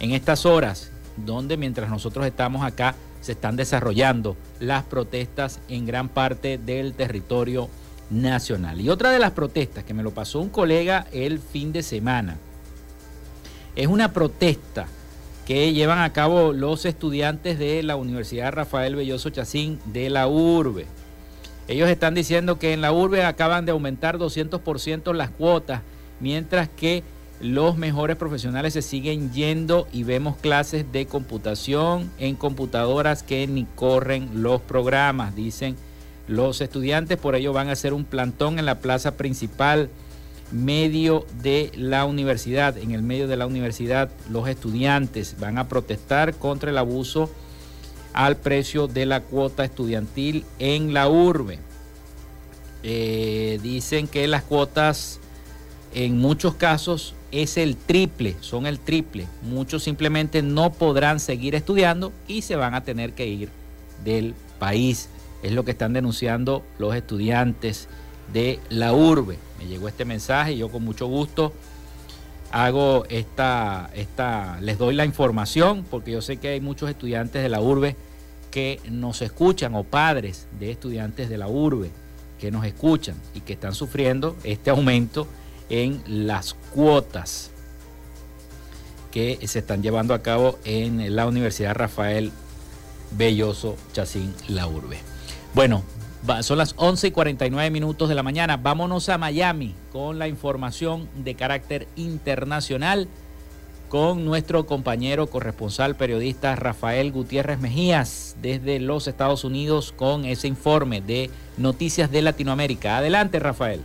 en 0.00 0.12
estas 0.12 0.46
horas, 0.46 0.90
donde 1.16 1.56
mientras 1.56 1.90
nosotros 1.90 2.26
estamos 2.26 2.64
acá, 2.64 2.94
se 3.20 3.32
están 3.32 3.56
desarrollando 3.56 4.36
las 4.60 4.84
protestas 4.84 5.60
en 5.68 5.86
gran 5.86 6.08
parte 6.08 6.58
del 6.58 6.92
territorio 6.92 7.70
nacional. 8.10 8.80
Y 8.80 8.90
otra 8.90 9.10
de 9.10 9.18
las 9.18 9.30
protestas 9.30 9.84
que 9.84 9.94
me 9.94 10.02
lo 10.02 10.12
pasó 10.12 10.40
un 10.40 10.50
colega 10.50 11.06
el 11.10 11.38
fin 11.38 11.72
de 11.72 11.82
semana, 11.82 12.36
es 13.76 13.86
una 13.86 14.12
protesta 14.12 14.86
que 15.46 15.72
llevan 15.72 15.98
a 15.98 16.12
cabo 16.12 16.52
los 16.52 16.86
estudiantes 16.86 17.58
de 17.58 17.82
la 17.82 17.96
Universidad 17.96 18.52
Rafael 18.52 18.96
Belloso 18.96 19.30
Chacín 19.30 19.78
de 19.86 20.08
la 20.10 20.26
URBE. 20.26 20.86
Ellos 21.68 21.88
están 21.88 22.14
diciendo 22.14 22.58
que 22.58 22.72
en 22.72 22.80
la 22.80 22.92
URBE 22.92 23.24
acaban 23.24 23.66
de 23.66 23.72
aumentar 23.72 24.18
200% 24.18 25.14
las 25.14 25.30
cuotas, 25.30 25.82
mientras 26.20 26.68
que 26.68 27.02
los 27.40 27.76
mejores 27.76 28.16
profesionales 28.16 28.74
se 28.74 28.82
siguen 28.82 29.32
yendo 29.32 29.86
y 29.92 30.04
vemos 30.04 30.36
clases 30.36 30.90
de 30.92 31.06
computación 31.06 32.10
en 32.18 32.36
computadoras 32.36 33.22
que 33.22 33.46
ni 33.46 33.64
corren 33.74 34.42
los 34.42 34.60
programas, 34.60 35.34
dicen 35.34 35.76
los 36.28 36.60
estudiantes. 36.60 37.18
Por 37.18 37.34
ello 37.34 37.52
van 37.52 37.68
a 37.68 37.72
hacer 37.72 37.92
un 37.92 38.04
plantón 38.04 38.58
en 38.58 38.66
la 38.66 38.78
plaza 38.78 39.16
principal 39.16 39.90
medio 40.52 41.26
de 41.42 41.72
la 41.74 42.04
universidad. 42.04 42.76
En 42.78 42.92
el 42.92 43.02
medio 43.02 43.28
de 43.28 43.36
la 43.36 43.46
universidad 43.46 44.10
los 44.30 44.48
estudiantes 44.48 45.36
van 45.38 45.58
a 45.58 45.68
protestar 45.68 46.34
contra 46.34 46.70
el 46.70 46.78
abuso 46.78 47.30
al 48.12 48.36
precio 48.36 48.86
de 48.86 49.06
la 49.06 49.20
cuota 49.20 49.64
estudiantil 49.64 50.44
en 50.58 50.94
la 50.94 51.08
urbe. 51.08 51.58
Eh, 52.82 53.58
dicen 53.62 54.06
que 54.06 54.28
las 54.28 54.42
cuotas 54.42 55.18
en 55.94 56.18
muchos 56.18 56.54
casos 56.54 57.14
es 57.32 57.56
el 57.56 57.76
triple, 57.76 58.36
son 58.40 58.66
el 58.66 58.78
triple. 58.78 59.26
Muchos 59.42 59.82
simplemente 59.82 60.42
no 60.42 60.72
podrán 60.72 61.18
seguir 61.18 61.54
estudiando 61.54 62.12
y 62.28 62.42
se 62.42 62.56
van 62.56 62.74
a 62.74 62.84
tener 62.84 63.12
que 63.12 63.26
ir 63.26 63.48
del 64.04 64.34
país. 64.58 65.08
Es 65.42 65.52
lo 65.52 65.64
que 65.64 65.72
están 65.72 65.92
denunciando 65.92 66.64
los 66.78 66.94
estudiantes 66.94 67.88
de 68.32 68.60
la 68.68 68.92
urbe. 68.92 69.38
Me 69.58 69.66
llegó 69.66 69.88
este 69.88 70.04
mensaje 70.04 70.52
y 70.52 70.58
yo 70.58 70.68
con 70.68 70.84
mucho 70.84 71.06
gusto 71.06 71.52
hago 72.54 73.04
esta, 73.08 73.90
esta, 73.94 74.60
les 74.60 74.78
doy 74.78 74.94
la 74.94 75.04
información 75.04 75.84
porque 75.90 76.12
yo 76.12 76.22
sé 76.22 76.36
que 76.36 76.48
hay 76.48 76.60
muchos 76.60 76.88
estudiantes 76.88 77.42
de 77.42 77.48
la 77.48 77.60
urbe 77.60 77.96
que 78.52 78.80
nos 78.88 79.22
escuchan 79.22 79.74
o 79.74 79.82
padres 79.82 80.46
de 80.60 80.70
estudiantes 80.70 81.28
de 81.28 81.36
la 81.36 81.48
urbe 81.48 81.90
que 82.38 82.52
nos 82.52 82.64
escuchan 82.64 83.16
y 83.34 83.40
que 83.40 83.54
están 83.54 83.74
sufriendo 83.74 84.36
este 84.44 84.70
aumento 84.70 85.26
en 85.68 86.00
las 86.06 86.54
cuotas 86.72 87.50
que 89.10 89.40
se 89.48 89.58
están 89.58 89.82
llevando 89.82 90.14
a 90.14 90.22
cabo 90.22 90.58
en 90.64 91.16
la 91.16 91.26
Universidad 91.26 91.74
Rafael 91.74 92.30
Belloso 93.16 93.76
Chacín 93.92 94.32
La 94.48 94.68
Urbe. 94.68 94.98
Bueno, 95.54 95.82
son 96.40 96.58
las 96.58 96.74
11 96.76 97.08
y 97.08 97.10
49 97.10 97.70
minutos 97.70 98.08
de 98.08 98.14
la 98.14 98.22
mañana. 98.22 98.56
Vámonos 98.56 99.08
a 99.08 99.18
Miami 99.18 99.74
con 99.92 100.18
la 100.18 100.28
información 100.28 101.08
de 101.16 101.34
carácter 101.34 101.86
internacional 101.96 103.08
con 103.88 104.24
nuestro 104.24 104.66
compañero 104.66 105.28
corresponsal 105.28 105.94
periodista 105.94 106.56
Rafael 106.56 107.12
Gutiérrez 107.12 107.60
Mejías 107.60 108.36
desde 108.42 108.80
los 108.80 109.06
Estados 109.06 109.44
Unidos 109.44 109.92
con 109.96 110.24
ese 110.24 110.48
informe 110.48 111.00
de 111.00 111.30
Noticias 111.58 112.10
de 112.10 112.22
Latinoamérica. 112.22 112.96
Adelante, 112.96 113.38
Rafael. 113.38 113.82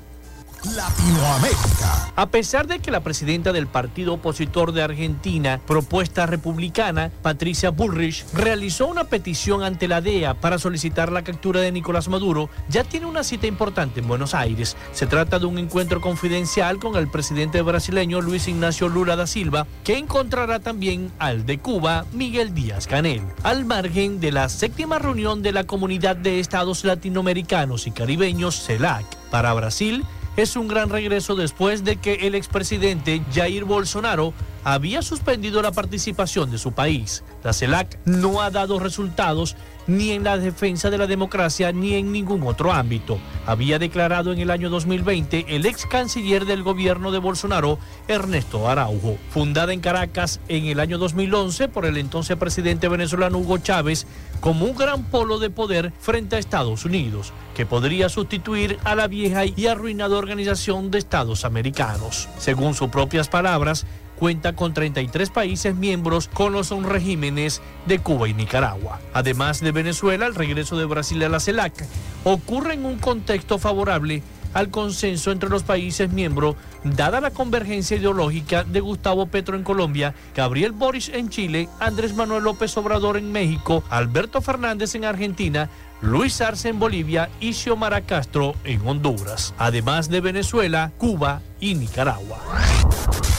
Latinoamérica. 0.76 2.12
A 2.16 2.30
pesar 2.30 2.68
de 2.68 2.80
que 2.80 2.91
la 2.91 3.01
presidenta 3.01 3.53
del 3.53 3.68
partido 3.68 4.16
opositor 4.16 4.72
de 4.72 4.84
Argentina, 4.84 5.60
Propuesta 5.66 6.26
Republicana, 6.26 7.12
Patricia 7.22 7.70
Bullrich, 7.70 8.26
realizó 8.34 8.88
una 8.88 9.05
petición 9.05 9.64
ante 9.64 9.88
la 9.88 10.01
DEA 10.01 10.34
para 10.36 10.60
solicitar 10.60 11.12
la 11.12 11.24
captura 11.24 11.62
de 11.62 11.72
Nicolás 11.72 12.10
Maduro, 12.10 12.49
ya 12.70 12.84
tiene 12.84 13.05
una 13.05 13.24
cita 13.24 13.47
importante 13.47 14.01
en 14.01 14.07
Buenos 14.07 14.34
Aires. 14.36 14.76
Se 14.91 15.07
trata 15.07 15.39
de 15.39 15.45
un 15.45 15.57
encuentro 15.57 16.01
confidencial 16.01 16.80
con 16.80 16.95
el 16.95 17.10
presidente 17.10 17.62
brasileño 17.62 18.22
Luis 18.22 18.47
Ignacio 18.47 18.89
Lula 18.89 19.16
da 19.16 19.28
Silva, 19.28 19.68
que 19.84 19.97
encontrará 19.97 20.60
también 20.60 21.12
al 21.20 21.45
de 21.45 21.60
Cuba, 21.60 22.05
Miguel 22.12 22.53
Díaz 22.53 22.88
Canel. 22.88 23.22
Al 23.43 23.66
margen 23.66 24.20
de 24.20 24.32
la 24.32 24.49
séptima 24.49 24.99
reunión 24.99 25.41
de 25.41 25.51
la 25.51 25.64
Comunidad 25.64 26.16
de 26.16 26.39
Estados 26.39 26.84
Latinoamericanos 26.84 27.88
y 27.88 27.91
Caribeños, 27.91 28.66
CELAC. 28.66 29.05
Para 29.30 29.53
Brasil, 29.53 30.05
es 30.42 30.56
un 30.56 30.68
gran 30.68 30.90
regreso 30.90 31.36
después 31.36 31.84
de 31.84 31.98
que 31.98 32.28
el 32.28 32.36
expresidente 32.36 33.22
Jair 33.34 33.66
Bolsonaro 33.66 34.34
había 34.64 35.01
suspendido 35.01 35.62
la 35.62 35.72
participación 35.72 36.51
de 36.51 36.57
su 36.57 36.72
país. 36.72 37.24
La 37.43 37.53
CELAC 37.53 37.99
no 38.05 38.41
ha 38.41 38.49
dado 38.49 38.80
resultados 38.80 39.55
ni 39.88 40.12
en 40.12 40.24
la 40.24 40.38
defensa 40.38 40.91
de 40.91 40.99
la 40.99 41.07
democracia 41.07 41.72
ni 41.72 41.95
en 41.95 42.12
ningún 42.12 42.43
otro 42.43 42.72
ámbito. 42.72 43.18
Había 43.47 43.80
declarado 43.80 44.32
en 44.32 44.39
el 44.39 44.51
año 44.51 44.70
2020 44.70 45.45
el 45.49 45.66
ex 45.66 45.88
canciller 45.88 46.45
del 46.45 46.62
gobierno 46.62 47.12
de 47.12 47.18
Bolsonaro, 47.18 47.80
Ernesto 48.07 48.70
Araujo. 48.70 49.18
Fundada 49.32 49.74
en 49.74 49.80
Caracas 49.80 50.39
en 50.47 50.66
el 50.66 50.80
año 50.80 50.99
2011 50.99 51.70
por 51.70 51.86
el 51.86 51.97
entonces 51.97 52.38
presidente 52.38 52.88
venezolano 52.88 53.39
Hugo 53.39 53.57
Chávez 53.57 54.05
como 54.41 54.66
un 54.66 54.76
gran 54.76 55.03
polo 55.05 55.39
de 55.39 55.49
poder 55.49 55.91
frente 55.99 56.36
a 56.36 56.39
Estados 56.39 56.86
Unidos, 56.86 57.34
que 57.55 57.66
podría 57.66 58.10
sustituir 58.10 58.78
a 58.84 58.95
la 58.95 59.07
vieja 59.07 59.45
y 59.45 59.68
arruinada 59.68 60.18
Organización 60.18 60.91
de 60.91 60.99
Estados 60.99 61.45
Americanos. 61.45 62.30
Según 62.38 62.76
sus 62.76 62.89
propias 62.89 63.28
palabras, 63.28 63.86
cuenta 64.20 64.53
con 64.53 64.74
33 64.74 65.30
países 65.30 65.76
miembros 65.76 66.28
con 66.28 66.53
los 66.53 66.70
regímenes 66.70 67.61
de 67.86 67.99
Cuba 67.99 68.28
y 68.28 68.34
Nicaragua. 68.34 68.99
Además 69.13 69.61
de 69.61 69.72
Venezuela, 69.72 70.28
el 70.28 70.36
regreso 70.36 70.78
de 70.78 70.86
Brasil 70.86 71.24
a 71.24 71.30
la 71.30 71.39
CELAC 71.39 71.86
ocurre 72.26 72.74
en 72.74 72.86
un 72.86 72.99
contexto 72.99 73.57
favorable 73.57 74.22
al 74.53 74.70
consenso 74.70 75.32
entre 75.32 75.49
los 75.49 75.63
países 75.63 76.11
miembros, 76.11 76.55
dada 76.84 77.22
la 77.22 77.32
convergencia 77.32 77.97
ideológica 77.97 78.63
de 78.63 78.80
Gustavo 78.80 79.28
Petro 79.28 79.55
en 79.55 79.63
Colombia, 79.63 80.15
Gabriel 80.36 80.72
Boris 80.72 81.09
en 81.09 81.30
Chile, 81.30 81.70
Andrés 81.80 82.15
Manuel 82.15 82.43
López 82.43 82.76
Obrador 82.78 83.17
en 83.17 83.32
México, 83.32 83.84
Alberto 83.89 84.41
Fernández 84.41 84.95
en 84.95 85.05
Argentina, 85.05 85.70
Luis 86.02 86.39
Arce 86.39 86.70
en 86.70 86.80
Bolivia 86.80 87.30
y 87.41 87.52
Xiomara 87.52 88.02
Castro 88.02 88.56
en 88.64 88.88
Honduras, 88.88 89.54
además 89.58 90.10
de 90.10 90.22
Venezuela, 90.22 90.93
Cuba 90.97 91.41
y 91.60 91.76
Nicaragua. 91.76 92.39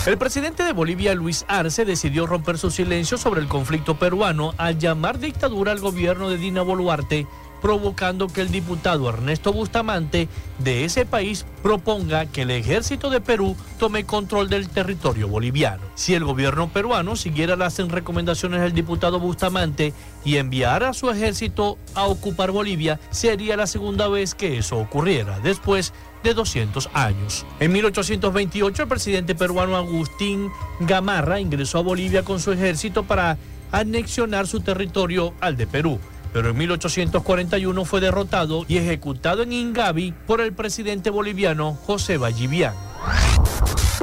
El 0.05 0.19
presidente 0.19 0.63
de 0.63 0.73
Bolivia, 0.73 1.15
Luis 1.15 1.47
Arce, 1.49 1.87
decidió 1.87 2.27
romper 2.27 2.59
su 2.59 2.71
silencio 2.71 3.17
sobre 3.17 3.41
el 3.41 3.49
conflicto 3.49 3.99
peruano 3.99 4.55
al 4.59 4.79
llamar 4.79 5.19
dictadura 5.19 5.73
al 5.73 5.81
gobierno 5.81 6.29
de 6.29 6.37
Dina 6.37 6.61
Boluarte 6.61 7.27
provocando 7.61 8.29
que 8.29 8.41
el 8.41 8.51
diputado 8.51 9.09
Ernesto 9.09 9.53
Bustamante 9.53 10.29
de 10.59 10.85
ese 10.85 11.07
país 11.07 11.47
proponga 11.63 12.27
que 12.27 12.43
el 12.43 12.51
ejército 12.51 13.11
de 13.11 13.21
Perú 13.21 13.57
tome 13.79 14.05
control 14.05 14.49
del 14.49 14.69
territorio 14.69 15.29
boliviano. 15.29 15.83
Si 15.95 16.15
el 16.15 16.25
gobierno 16.25 16.69
peruano 16.69 17.17
siguiera 17.17 17.57
las 17.57 17.79
recomendaciones 17.79 18.61
del 18.61 18.73
diputado 18.73 19.21
Bustamante 19.21 19.93
y 20.25 20.37
enviara 20.37 20.91
a 20.91 20.95
su 20.95 21.11
ejército 21.11 21.79
a 21.95 22.05
ocupar 22.05 22.51
Bolivia, 22.51 23.01
sería 23.11 23.57
la 23.57 23.67
segunda 23.67 24.09
vez 24.09 24.35
que 24.35 24.59
eso 24.59 24.79
ocurriera, 24.79 25.41
después 25.41 25.93
de 26.23 26.35
200 26.35 26.91
años. 26.93 27.47
En 27.61 27.73
1828 27.73 28.83
el 28.83 28.89
presidente 28.89 29.35
peruano 29.35 29.77
Agustín 29.77 30.51
Gamarra 30.81 31.41
ingresó 31.41 31.79
a 31.79 31.83
Bolivia 31.83 32.25
con 32.25 32.41
su 32.41 32.53
ejército 32.53 33.05
para 33.05 33.39
anexionar 33.73 34.47
su 34.47 34.61
territorio 34.61 35.33
al 35.41 35.57
de 35.57 35.67
Perú 35.67 35.99
pero 36.33 36.51
en 36.51 36.59
1841 36.59 37.85
fue 37.85 38.01
derrotado 38.01 38.65
y 38.69 38.79
ejecutado 38.79 39.43
en 39.43 39.53
Ingavi 39.53 40.13
por 40.27 40.41
el 40.41 40.53
presidente 40.53 41.11
boliviano 41.11 41.75
José 41.87 42.19
Vallivian. 42.19 42.75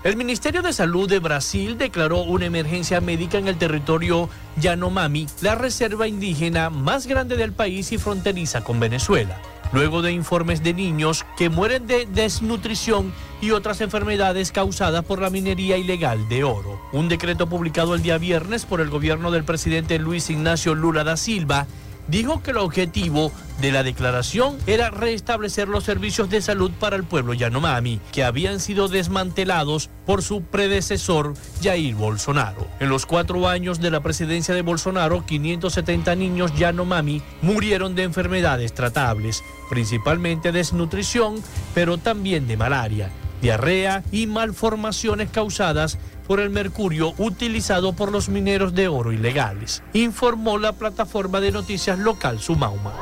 El 0.03 0.15
Ministerio 0.15 0.61
de 0.61 0.73
Salud 0.73 1.09
de 1.09 1.19
Brasil 1.19 1.77
declaró 1.77 2.23
una 2.23 2.45
emergencia 2.45 3.01
médica 3.01 3.37
en 3.37 3.47
el 3.47 3.57
territorio 3.57 4.29
Yanomami, 4.57 5.27
la 5.41 5.55
reserva 5.55 6.07
indígena 6.07 6.69
más 6.69 7.07
grande 7.07 7.35
del 7.35 7.51
país 7.51 7.91
y 7.91 7.97
fronteriza 7.97 8.63
con 8.63 8.79
Venezuela 8.79 9.41
luego 9.73 10.01
de 10.01 10.11
informes 10.11 10.63
de 10.63 10.73
niños 10.73 11.25
que 11.37 11.49
mueren 11.49 11.87
de 11.87 12.05
desnutrición 12.05 13.13
y 13.41 13.51
otras 13.51 13.81
enfermedades 13.81 14.51
causadas 14.51 15.03
por 15.05 15.21
la 15.21 15.29
minería 15.29 15.77
ilegal 15.77 16.27
de 16.29 16.43
oro. 16.43 16.79
Un 16.91 17.09
decreto 17.09 17.47
publicado 17.47 17.95
el 17.95 18.01
día 18.01 18.17
viernes 18.17 18.65
por 18.65 18.81
el 18.81 18.89
gobierno 18.89 19.31
del 19.31 19.43
presidente 19.43 19.99
Luis 19.99 20.29
Ignacio 20.29 20.73
Lula 20.73 21.03
da 21.03 21.17
Silva 21.17 21.67
dijo 22.07 22.41
que 22.41 22.51
el 22.51 22.57
objetivo 22.57 23.31
de 23.61 23.71
la 23.71 23.83
declaración 23.83 24.57
era 24.67 24.89
restablecer 24.89 25.67
los 25.67 25.83
servicios 25.83 26.29
de 26.29 26.41
salud 26.41 26.71
para 26.79 26.95
el 26.95 27.03
pueblo 27.03 27.33
Yanomami, 27.33 27.99
que 28.11 28.23
habían 28.23 28.59
sido 28.59 28.87
desmantelados 28.87 29.89
por 30.05 30.21
su 30.21 30.41
predecesor 30.41 31.33
Jair 31.61 31.95
Bolsonaro. 31.95 32.67
En 32.79 32.89
los 32.89 33.05
cuatro 33.05 33.47
años 33.47 33.79
de 33.79 33.91
la 33.91 34.01
presidencia 34.01 34.53
de 34.53 34.61
Bolsonaro, 34.61 35.25
570 35.25 36.15
niños 36.15 36.53
Yanomami 36.55 37.21
murieron 37.41 37.95
de 37.95 38.03
enfermedades 38.03 38.73
tratables, 38.73 39.43
principalmente 39.69 40.51
desnutrición, 40.51 41.41
pero 41.73 41.97
también 41.97 42.47
de 42.47 42.57
malaria 42.57 43.11
diarrea 43.41 44.03
y 44.11 44.27
malformaciones 44.27 45.29
causadas 45.29 45.97
por 46.27 46.39
el 46.39 46.49
mercurio 46.49 47.13
utilizado 47.17 47.93
por 47.93 48.11
los 48.11 48.29
mineros 48.29 48.75
de 48.75 48.87
oro 48.87 49.11
ilegales, 49.11 49.81
informó 49.93 50.57
la 50.57 50.73
plataforma 50.73 51.39
de 51.39 51.51
noticias 51.51 51.97
local 51.97 52.39
Sumauma. 52.39 52.93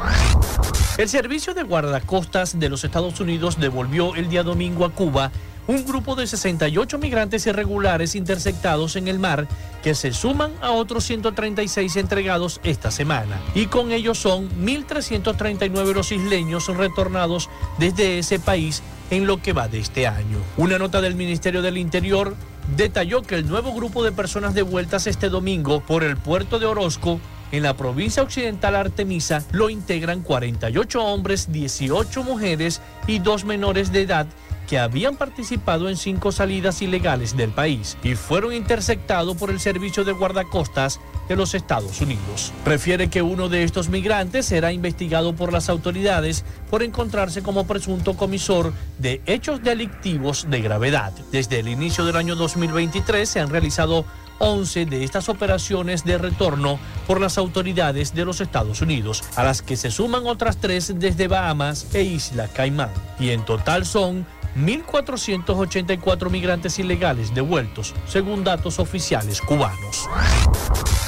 El 0.98 1.10
Servicio 1.10 1.54
de 1.54 1.64
Guardacostas 1.64 2.58
de 2.58 2.70
los 2.70 2.84
Estados 2.84 3.20
Unidos 3.20 3.60
devolvió 3.60 4.16
el 4.16 4.30
día 4.30 4.44
domingo 4.44 4.86
a 4.86 4.92
Cuba 4.92 5.32
un 5.68 5.86
grupo 5.86 6.16
de 6.16 6.28
68 6.28 6.98
migrantes 7.00 7.46
irregulares 7.48 8.16
interceptados 8.16 8.96
en 8.96 9.08
el 9.08 9.20
mar 9.20 9.48
que 9.84 9.96
se 9.96 10.14
suman 10.14 10.52
a 10.62 10.72
otros 10.72 11.04
136 11.06 11.96
entregados 11.96 12.60
esta 12.64 12.92
semana. 12.92 13.40
Y 13.56 13.68
con 13.68 13.92
ellos 13.92 14.20
son 14.20 14.50
1.339 14.64 15.94
los 15.94 16.12
isleños 16.12 16.68
retornados 16.68 17.50
desde 17.78 18.20
ese 18.20 18.40
país 18.40 18.84
en 19.10 19.28
lo 19.28 19.42
que 19.42 19.54
va 19.54 19.68
de 19.68 19.80
este 19.80 20.08
año. 20.08 20.38
Una 20.58 20.78
nota 20.80 21.02
del 21.02 21.16
Ministerio 21.16 21.62
del 21.62 21.78
Interior 21.78 22.36
detalló 22.76 23.22
que 23.22 23.36
el 23.36 23.48
nuevo 23.48 23.74
grupo 23.74 24.04
de 24.04 24.12
personas 24.12 24.54
devueltas 24.54 25.08
este 25.08 25.30
domingo 25.30 25.82
por 25.82 26.04
el 26.04 26.18
puerto 26.18 26.60
de 26.60 26.66
Orozco 26.66 27.20
en 27.52 27.64
la 27.64 27.78
provincia 27.78 28.24
occidental 28.24 28.76
Artemisa 28.76 29.44
lo 29.52 29.70
integran 29.70 30.22
48 30.22 31.04
hombres, 31.04 31.52
18 31.52 32.24
mujeres 32.24 32.82
y 33.08 33.20
dos 33.20 33.46
menores 33.46 33.92
de 33.92 34.02
edad 34.02 34.28
que 34.68 34.80
habían 34.80 35.16
participado 35.16 35.90
en 35.90 35.98
cinco 35.98 36.32
salidas 36.32 36.82
ilegales 36.82 37.38
del 37.38 37.52
país 37.52 37.98
y 38.04 38.16
fueron 38.16 38.54
interceptados 38.54 39.38
por 39.38 39.52
el 39.52 39.60
Servicio 39.60 40.04
de 40.04 40.12
Guardacostas 40.12 41.00
de 41.28 41.36
los 41.36 41.54
Estados 41.54 42.02
Unidos. 42.02 42.52
Refiere 42.66 43.10
que 43.10 43.22
uno 43.22 43.50
de 43.50 43.64
estos 43.64 43.90
migrantes 43.90 44.46
será 44.46 44.72
investigado 44.72 45.36
por 45.36 45.52
las 45.52 45.70
autoridades 45.70 46.46
por 46.70 46.84
encontrarse 46.84 47.42
como 47.42 47.68
presunto 47.68 48.16
comisor 48.16 48.74
de 48.98 49.22
hechos 49.26 49.64
delictivos 49.64 50.48
de 50.50 50.62
gravedad. 50.62 51.14
Desde 51.32 51.60
el 51.60 51.68
inicio 51.68 52.06
del 52.06 52.16
año 52.16 52.36
2023 52.36 53.28
se 53.28 53.40
han 53.40 53.50
realizado 53.50 54.06
11 54.40 54.86
de 54.86 55.04
estas 55.04 55.30
operaciones 55.30 56.04
de 56.04 56.18
retorno 56.18 56.80
por 57.08 57.22
las 57.22 57.38
autoridades 57.38 58.14
de 58.14 58.26
los 58.26 58.42
Estados 58.42 58.82
Unidos, 58.82 59.24
a 59.36 59.44
las 59.44 59.62
que 59.62 59.78
se 59.78 59.92
suman 59.92 60.28
otras 60.28 60.58
tres 60.58 60.94
desde 60.96 61.28
Bahamas 61.28 61.88
e 61.94 62.04
Isla 62.04 62.48
Caimán. 62.48 62.92
Y 63.20 63.30
en 63.30 63.46
total 63.46 63.86
son 63.86 64.26
1.484 64.56 66.30
migrantes 66.30 66.80
ilegales 66.80 67.34
devueltos, 67.34 67.94
según 68.08 68.44
datos 68.44 68.80
oficiales 68.80 69.42
cubanos. 69.42 70.08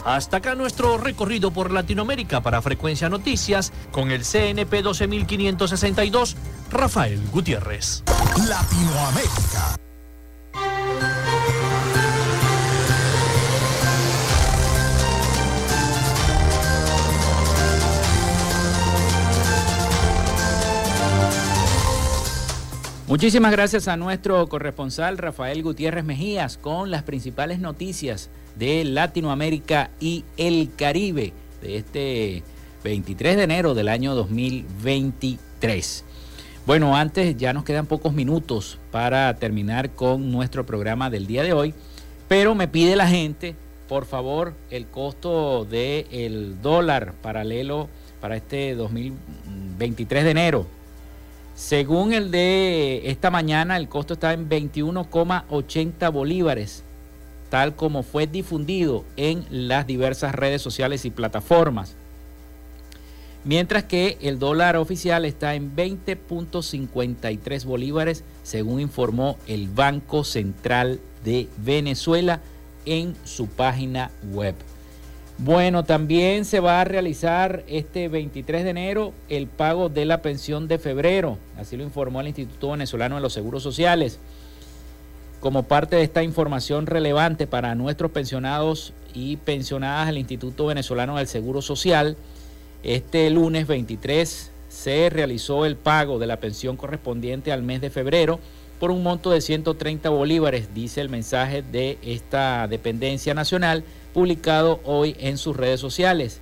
Hasta 0.06 0.38
acá 0.38 0.56
nuestro 0.56 0.98
recorrido 0.98 1.52
por 1.52 1.72
Latinoamérica 1.72 2.41
para 2.41 2.62
Frecuencia 2.62 3.10
Noticias 3.10 3.74
con 3.91 4.12
el 4.12 4.24
CNP 4.24 4.82
12562, 4.82 6.38
Rafael 6.70 7.22
Gutiérrez. 7.32 8.04
Latinoamérica. 8.48 9.87
Muchísimas 23.08 23.53
gracias 23.53 23.88
a 23.88 23.95
nuestro 23.95 24.45
corresponsal 24.49 25.18
Rafael 25.18 25.64
Gutiérrez 25.64 26.03
Mejías 26.03 26.58
con 26.58 26.91
las 26.91 27.03
principales 27.03 27.58
noticias 27.58 28.30
de 28.58 28.84
Latinoamérica 28.84 29.91
y 30.01 30.26
el 30.36 30.72
Caribe 30.76 31.32
de 31.62 31.78
este 31.78 32.43
23 32.84 33.38
de 33.38 33.43
enero 33.43 33.76
del 33.76 33.88
año 33.88 34.14
2023. 34.14 36.03
Bueno, 36.66 36.97
antes 36.97 37.38
ya 37.38 37.53
nos 37.53 37.64
quedan 37.64 37.86
pocos 37.86 38.12
minutos 38.12 38.78
para 38.91 39.34
terminar 39.38 39.91
con 39.91 40.30
nuestro 40.30 40.66
programa 40.66 41.10
del 41.10 41.28
día 41.28 41.43
de 41.43 41.53
hoy, 41.53 41.74
pero 42.28 42.55
me 42.55 42.68
pide 42.68 42.97
la 42.97 43.08
gente, 43.08 43.55
por 43.88 44.05
favor, 44.05 44.53
el 44.70 44.86
costo 44.86 45.64
del 45.64 46.62
dólar 46.62 47.14
paralelo 47.22 47.88
para 48.20 48.36
este 48.36 48.76
2023 48.76 50.26
de 50.26 50.32
enero 50.32 50.76
según 51.58 52.14
el 52.14 52.30
de 52.30 53.10
esta 53.10 53.32
mañana, 53.32 53.78
el 53.78 53.89
costo 53.89 54.14
está 54.14 54.32
en 54.32 54.47
21,80 54.47 56.12
bolívares, 56.14 56.84
tal 57.49 57.76
como 57.76 58.03
fue 58.03 58.28
difundido 58.28 59.03
en 59.16 59.43
las 59.49 59.88
diversas 59.88 60.36
redes 60.36 60.62
sociales 60.62 61.03
y 61.03 61.10
plataformas. 61.10 61.95
Mientras 63.43 63.86
que 63.86 64.20
el 64.22 64.38
dólar 64.38 64.76
oficial 64.76 65.26
está 65.26 65.55
en 65.55 65.76
20.53 65.76 67.66
bolívares, 67.66 68.24
según 68.43 68.80
informó 68.80 69.39
el 69.47 69.68
Banco 69.68 70.24
Central 70.24 70.99
de 71.26 71.47
Venezuela 71.58 72.39
en 72.86 73.16
su 73.24 73.47
página 73.47 74.12
web. 74.32 74.53
Bueno, 75.40 75.84
también 75.84 76.46
se 76.46 76.60
va 76.60 76.82
a 76.82 76.84
realizar 76.84 77.64
este 77.68 78.08
23 78.08 78.64
de 78.64 78.70
enero 78.72 79.14
el 79.30 79.46
pago 79.46 79.88
de 79.88 80.04
la 80.06 80.24
pensión 80.24 80.68
de 80.68 80.80
febrero, 80.80 81.38
así 81.60 81.78
lo 81.78 81.84
informó 81.84 82.22
el 82.22 82.28
Instituto 82.28 82.72
Venezolano 82.72 83.16
de 83.16 83.22
los 83.22 83.34
Seguros 83.34 83.62
Sociales. 83.62 84.20
Como 85.40 85.62
parte 85.62 85.96
de 85.96 86.02
esta 86.02 86.24
información 86.24 86.88
relevante 86.88 87.46
para 87.46 87.76
nuestros 87.76 88.10
pensionados 88.10 88.94
y 89.14 89.38
pensionadas 89.38 90.08
del 90.08 90.18
Instituto 90.18 90.66
Venezolano 90.66 91.18
del 91.18 91.28
Seguro 91.28 91.62
Social, 91.62 92.18
este 92.82 93.30
lunes 93.30 93.68
23 93.68 94.52
se 94.70 95.10
realizó 95.12 95.68
el 95.68 95.76
pago 95.76 96.18
de 96.18 96.26
la 96.26 96.40
pensión 96.40 96.78
correspondiente 96.78 97.52
al 97.52 97.62
mes 97.62 97.80
de 97.82 97.92
febrero 97.92 98.40
por 98.80 98.90
un 98.90 99.04
monto 99.04 99.30
de 99.30 99.42
130 99.42 100.10
bolívares, 100.10 100.74
dice 100.74 101.00
el 101.00 101.10
mensaje 101.10 101.62
de 101.62 102.00
esta 102.02 102.68
dependencia 102.68 103.36
nacional 103.36 103.84
publicado 104.18 104.80
hoy 104.84 105.15
en 105.20 105.38
sus 105.38 105.55
redes 105.55 105.80
sociales. 105.80 106.41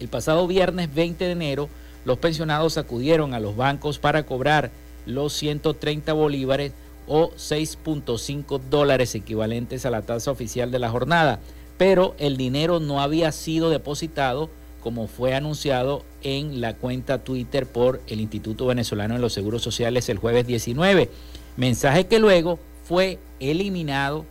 El 0.00 0.08
pasado 0.08 0.48
viernes 0.48 0.92
20 0.92 1.26
de 1.26 1.30
enero, 1.30 1.68
los 2.04 2.18
pensionados 2.18 2.76
acudieron 2.76 3.34
a 3.34 3.38
los 3.38 3.54
bancos 3.54 4.00
para 4.00 4.26
cobrar 4.26 4.72
los 5.06 5.32
130 5.32 6.12
bolívares 6.12 6.72
o 7.06 7.30
6.5 7.36 8.60
dólares 8.68 9.14
equivalentes 9.14 9.86
a 9.86 9.90
la 9.90 10.02
tasa 10.02 10.32
oficial 10.32 10.72
de 10.72 10.80
la 10.80 10.90
jornada, 10.90 11.38
pero 11.78 12.16
el 12.18 12.36
dinero 12.36 12.80
no 12.80 13.00
había 13.00 13.30
sido 13.30 13.70
depositado 13.70 14.50
como 14.82 15.06
fue 15.06 15.36
anunciado 15.36 16.02
en 16.24 16.60
la 16.60 16.74
cuenta 16.74 17.22
Twitter 17.22 17.64
por 17.64 18.00
el 18.08 18.20
Instituto 18.20 18.66
Venezolano 18.66 19.14
de 19.14 19.20
los 19.20 19.32
Seguros 19.32 19.62
Sociales 19.62 20.08
el 20.08 20.18
jueves 20.18 20.48
19, 20.48 21.08
mensaje 21.56 22.08
que 22.08 22.18
luego 22.18 22.58
fue 22.82 23.20
eliminado 23.38 24.26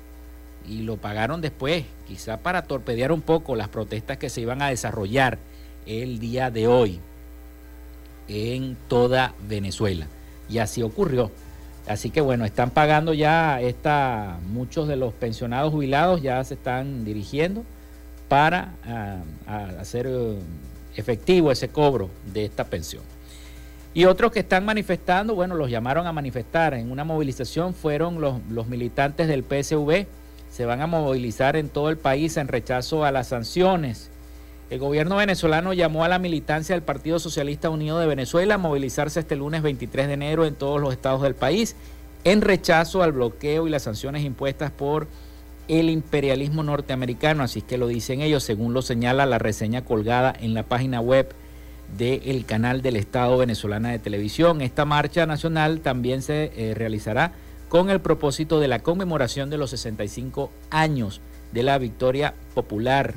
y 0.67 0.83
lo 0.83 0.97
pagaron 0.97 1.41
después, 1.41 1.85
quizá 2.07 2.37
para 2.37 2.63
torpedear 2.63 3.11
un 3.11 3.21
poco 3.21 3.55
las 3.55 3.69
protestas 3.69 4.17
que 4.17 4.29
se 4.29 4.41
iban 4.41 4.61
a 4.61 4.69
desarrollar 4.69 5.37
el 5.85 6.19
día 6.19 6.51
de 6.51 6.67
hoy 6.67 6.99
en 8.27 8.77
toda 8.87 9.33
Venezuela. 9.47 10.07
Y 10.49 10.59
así 10.59 10.83
ocurrió. 10.83 11.31
Así 11.87 12.09
que 12.09 12.21
bueno, 12.21 12.45
están 12.45 12.69
pagando 12.69 13.13
ya 13.13 13.59
esta, 13.59 14.39
muchos 14.49 14.87
de 14.87 14.95
los 14.95 15.13
pensionados 15.13 15.71
jubilados 15.71 16.21
ya 16.21 16.43
se 16.43 16.53
están 16.53 17.03
dirigiendo 17.03 17.63
para 18.27 18.75
ah, 18.85 19.17
hacer 19.79 20.07
eh, 20.07 20.39
efectivo 20.95 21.51
ese 21.51 21.69
cobro 21.69 22.09
de 22.33 22.45
esta 22.45 22.65
pensión. 22.65 23.03
Y 23.93 24.05
otros 24.05 24.31
que 24.31 24.39
están 24.39 24.63
manifestando, 24.63 25.35
bueno, 25.35 25.55
los 25.55 25.69
llamaron 25.69 26.07
a 26.07 26.13
manifestar 26.13 26.73
en 26.75 26.91
una 26.91 27.03
movilización 27.03 27.73
fueron 27.73 28.21
los, 28.21 28.35
los 28.49 28.67
militantes 28.67 29.27
del 29.27 29.43
PSV, 29.43 30.05
se 30.51 30.65
van 30.65 30.81
a 30.81 30.87
movilizar 30.87 31.55
en 31.55 31.69
todo 31.69 31.89
el 31.89 31.97
país 31.97 32.37
en 32.37 32.49
rechazo 32.49 33.05
a 33.05 33.11
las 33.11 33.29
sanciones. 33.29 34.11
El 34.69 34.79
gobierno 34.79 35.15
venezolano 35.15 35.73
llamó 35.73 36.03
a 36.03 36.09
la 36.09 36.19
militancia 36.19 36.75
del 36.75 36.83
Partido 36.83 37.19
Socialista 37.19 37.69
Unido 37.69 37.99
de 37.99 38.07
Venezuela 38.07 38.55
a 38.55 38.57
movilizarse 38.57 39.21
este 39.21 39.35
lunes 39.35 39.61
23 39.63 40.07
de 40.07 40.13
enero 40.13 40.45
en 40.45 40.55
todos 40.55 40.79
los 40.79 40.93
estados 40.93 41.21
del 41.21 41.35
país 41.35 41.75
en 42.23 42.41
rechazo 42.41 43.01
al 43.01 43.13
bloqueo 43.13 43.67
y 43.67 43.69
las 43.71 43.83
sanciones 43.83 44.23
impuestas 44.23 44.71
por 44.71 45.07
el 45.67 45.89
imperialismo 45.89 46.63
norteamericano, 46.63 47.43
así 47.43 47.61
que 47.61 47.77
lo 47.77 47.87
dicen 47.87 48.21
ellos, 48.21 48.43
según 48.43 48.73
lo 48.73 48.81
señala 48.81 49.25
la 49.25 49.39
reseña 49.39 49.85
colgada 49.85 50.33
en 50.39 50.53
la 50.53 50.63
página 50.63 50.99
web 50.99 51.33
del 51.97 52.45
canal 52.45 52.81
del 52.81 52.97
Estado 52.97 53.37
venezolana 53.37 53.89
de 53.89 53.99
televisión. 53.99 54.61
Esta 54.61 54.85
marcha 54.85 55.25
nacional 55.25 55.79
también 55.81 56.21
se 56.21 56.51
eh, 56.55 56.73
realizará 56.73 57.33
con 57.71 57.89
el 57.89 58.01
propósito 58.01 58.59
de 58.59 58.67
la 58.67 58.79
conmemoración 58.79 59.49
de 59.49 59.57
los 59.57 59.69
65 59.69 60.51
años 60.71 61.21
de 61.53 61.63
la 61.63 61.77
victoria 61.77 62.33
popular 62.53 63.13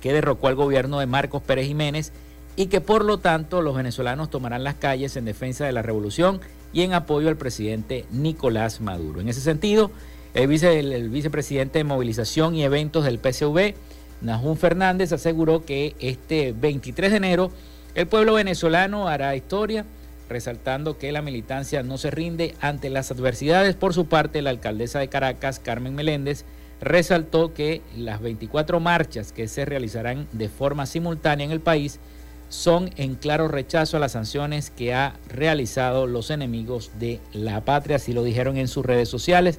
que 0.00 0.14
derrocó 0.14 0.48
al 0.48 0.54
gobierno 0.54 0.98
de 0.98 1.04
Marcos 1.04 1.42
Pérez 1.42 1.66
Jiménez 1.66 2.10
y 2.56 2.68
que 2.68 2.80
por 2.80 3.04
lo 3.04 3.18
tanto 3.18 3.60
los 3.60 3.76
venezolanos 3.76 4.30
tomarán 4.30 4.64
las 4.64 4.76
calles 4.76 5.14
en 5.16 5.26
defensa 5.26 5.66
de 5.66 5.72
la 5.72 5.82
revolución 5.82 6.40
y 6.72 6.84
en 6.84 6.94
apoyo 6.94 7.28
al 7.28 7.36
presidente 7.36 8.06
Nicolás 8.10 8.80
Maduro. 8.80 9.20
En 9.20 9.28
ese 9.28 9.42
sentido, 9.42 9.90
el, 10.32 11.10
vicepresidente 11.10 11.80
de 11.80 11.84
Movilización 11.84 12.54
y 12.54 12.64
Eventos 12.64 13.04
del 13.04 13.18
PCV, 13.18 13.74
Najún 14.22 14.56
Fernández, 14.56 15.12
aseguró 15.12 15.66
que 15.66 15.96
este 16.00 16.54
23 16.58 17.10
de 17.10 17.16
enero 17.18 17.50
el 17.94 18.06
pueblo 18.06 18.32
venezolano 18.32 19.06
hará 19.06 19.36
historia, 19.36 19.84
resaltando 20.30 20.96
que 20.96 21.12
la 21.12 21.20
militancia 21.20 21.82
no 21.82 21.98
se 21.98 22.10
rinde 22.10 22.54
ante 22.60 22.88
las 22.88 23.10
adversidades. 23.10 23.74
Por 23.74 23.92
su 23.92 24.06
parte, 24.06 24.40
la 24.40 24.50
alcaldesa 24.50 25.00
de 25.00 25.08
Caracas, 25.08 25.58
Carmen 25.58 25.94
Meléndez, 25.94 26.44
resaltó 26.80 27.52
que 27.52 27.82
las 27.96 28.22
24 28.22 28.80
marchas 28.80 29.32
que 29.32 29.48
se 29.48 29.66
realizarán 29.66 30.26
de 30.32 30.48
forma 30.48 30.86
simultánea 30.86 31.44
en 31.44 31.52
el 31.52 31.60
país 31.60 32.00
son 32.48 32.90
en 32.96 33.14
claro 33.14 33.48
rechazo 33.48 33.96
a 33.96 34.00
las 34.00 34.12
sanciones 34.12 34.70
que 34.70 34.94
ha 34.94 35.14
realizado 35.28 36.06
los 36.06 36.30
enemigos 36.30 36.90
de 36.98 37.20
la 37.32 37.64
patria, 37.64 37.96
así 37.96 38.12
lo 38.12 38.24
dijeron 38.24 38.56
en 38.56 38.66
sus 38.66 38.84
redes 38.84 39.08
sociales. 39.08 39.58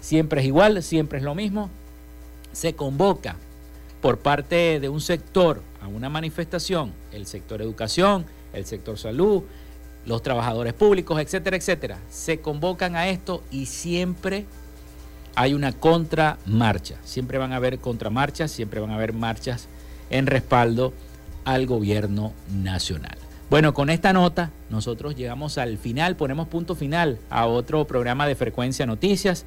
Siempre 0.00 0.40
es 0.40 0.46
igual, 0.46 0.82
siempre 0.82 1.18
es 1.18 1.24
lo 1.24 1.34
mismo. 1.34 1.70
Se 2.52 2.74
convoca 2.74 3.36
por 4.00 4.18
parte 4.18 4.80
de 4.80 4.88
un 4.88 5.00
sector 5.00 5.62
a 5.80 5.88
una 5.88 6.08
manifestación, 6.08 6.92
el 7.12 7.26
sector 7.26 7.62
educación, 7.62 8.26
el 8.52 8.66
sector 8.66 8.98
salud, 8.98 9.44
los 10.06 10.22
trabajadores 10.22 10.72
públicos, 10.74 11.20
etcétera, 11.20 11.56
etcétera, 11.56 11.98
se 12.10 12.40
convocan 12.40 12.96
a 12.96 13.08
esto 13.08 13.42
y 13.50 13.66
siempre 13.66 14.46
hay 15.34 15.54
una 15.54 15.72
contramarcha. 15.72 16.96
Siempre 17.04 17.38
van 17.38 17.52
a 17.52 17.56
haber 17.56 17.78
contramarchas, 17.78 18.50
siempre 18.50 18.80
van 18.80 18.90
a 18.90 18.96
haber 18.96 19.12
marchas 19.12 19.68
en 20.10 20.26
respaldo 20.26 20.92
al 21.44 21.66
gobierno 21.66 22.32
nacional. 22.52 23.16
Bueno, 23.50 23.74
con 23.74 23.90
esta 23.90 24.12
nota 24.12 24.50
nosotros 24.70 25.14
llegamos 25.16 25.58
al 25.58 25.78
final, 25.78 26.16
ponemos 26.16 26.48
punto 26.48 26.74
final 26.74 27.18
a 27.30 27.46
otro 27.46 27.86
programa 27.86 28.26
de 28.26 28.34
Frecuencia 28.34 28.86
Noticias. 28.86 29.44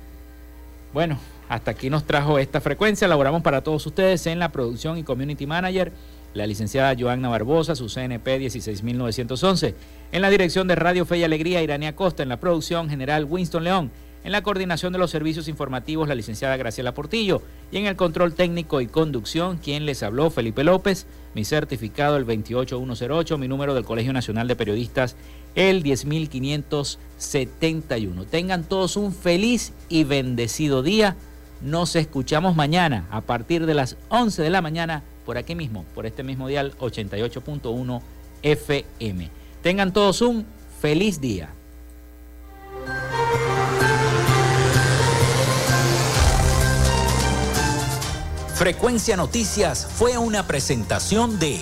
Bueno, 0.93 1.19
hasta 1.49 1.71
aquí 1.71 1.89
nos 1.89 2.05
trajo 2.05 2.39
esta 2.39 2.61
frecuencia. 2.61 3.07
Laboramos 3.07 3.41
para 3.41 3.61
todos 3.61 3.85
ustedes 3.85 4.25
en 4.27 4.39
la 4.39 4.51
producción 4.51 4.97
y 4.97 5.03
community 5.03 5.45
manager, 5.45 5.91
la 6.37 6.47
licenciada 6.47 6.95
Joanna 6.97 7.29
Barbosa, 7.29 7.75
su 7.75 7.87
CNP 7.87 8.39
16911. 8.39 9.75
En 10.11 10.21
la 10.21 10.29
dirección 10.29 10.67
de 10.67 10.75
Radio 10.75 11.05
Fe 11.05 11.17
y 11.17 11.23
Alegría, 11.23 11.61
Irania 11.61 11.95
Costa. 11.95 12.23
En 12.23 12.29
la 12.29 12.39
producción 12.39 12.89
general, 12.89 13.25
Winston 13.25 13.63
León. 13.63 13.91
En 14.23 14.31
la 14.31 14.43
coordinación 14.43 14.93
de 14.93 14.99
los 14.99 15.11
servicios 15.11 15.47
informativos, 15.47 16.07
la 16.07 16.15
licenciada 16.15 16.57
Graciela 16.57 16.93
Portillo. 16.93 17.41
Y 17.71 17.77
en 17.77 17.85
el 17.85 17.95
control 17.95 18.33
técnico 18.33 18.81
y 18.81 18.87
conducción, 18.87 19.57
quien 19.57 19.85
les 19.85 20.03
habló, 20.03 20.29
Felipe 20.29 20.63
López. 20.63 21.07
Mi 21.33 21.43
certificado, 21.43 22.17
el 22.17 22.25
28108. 22.25 23.37
Mi 23.37 23.47
número 23.47 23.73
del 23.73 23.85
Colegio 23.85 24.13
Nacional 24.13 24.47
de 24.47 24.55
Periodistas, 24.55 25.15
el 25.55 25.83
10571. 25.83 28.25
Tengan 28.25 28.63
todos 28.63 28.95
un 28.95 29.13
feliz 29.13 29.73
y 29.89 30.03
bendecido 30.03 30.83
día. 30.83 31.15
Nos 31.61 31.95
escuchamos 31.95 32.55
mañana 32.55 33.07
a 33.09 33.21
partir 33.21 33.65
de 33.65 33.73
las 33.73 33.97
11 34.09 34.43
de 34.43 34.49
la 34.49 34.61
mañana 34.61 35.03
por 35.27 35.37
aquí 35.37 35.55
mismo, 35.55 35.83
por 35.93 36.05
este 36.05 36.23
mismo 36.23 36.47
dial 36.47 36.73
88.1 36.79 38.01
FM. 38.43 39.29
Tengan 39.61 39.91
todos 39.91 40.21
un 40.21 40.45
feliz 40.79 41.19
día. 41.19 41.49
Frecuencia 48.55 49.17
Noticias 49.17 49.85
fue 49.85 50.17
una 50.17 50.47
presentación 50.47 51.37
de 51.39 51.59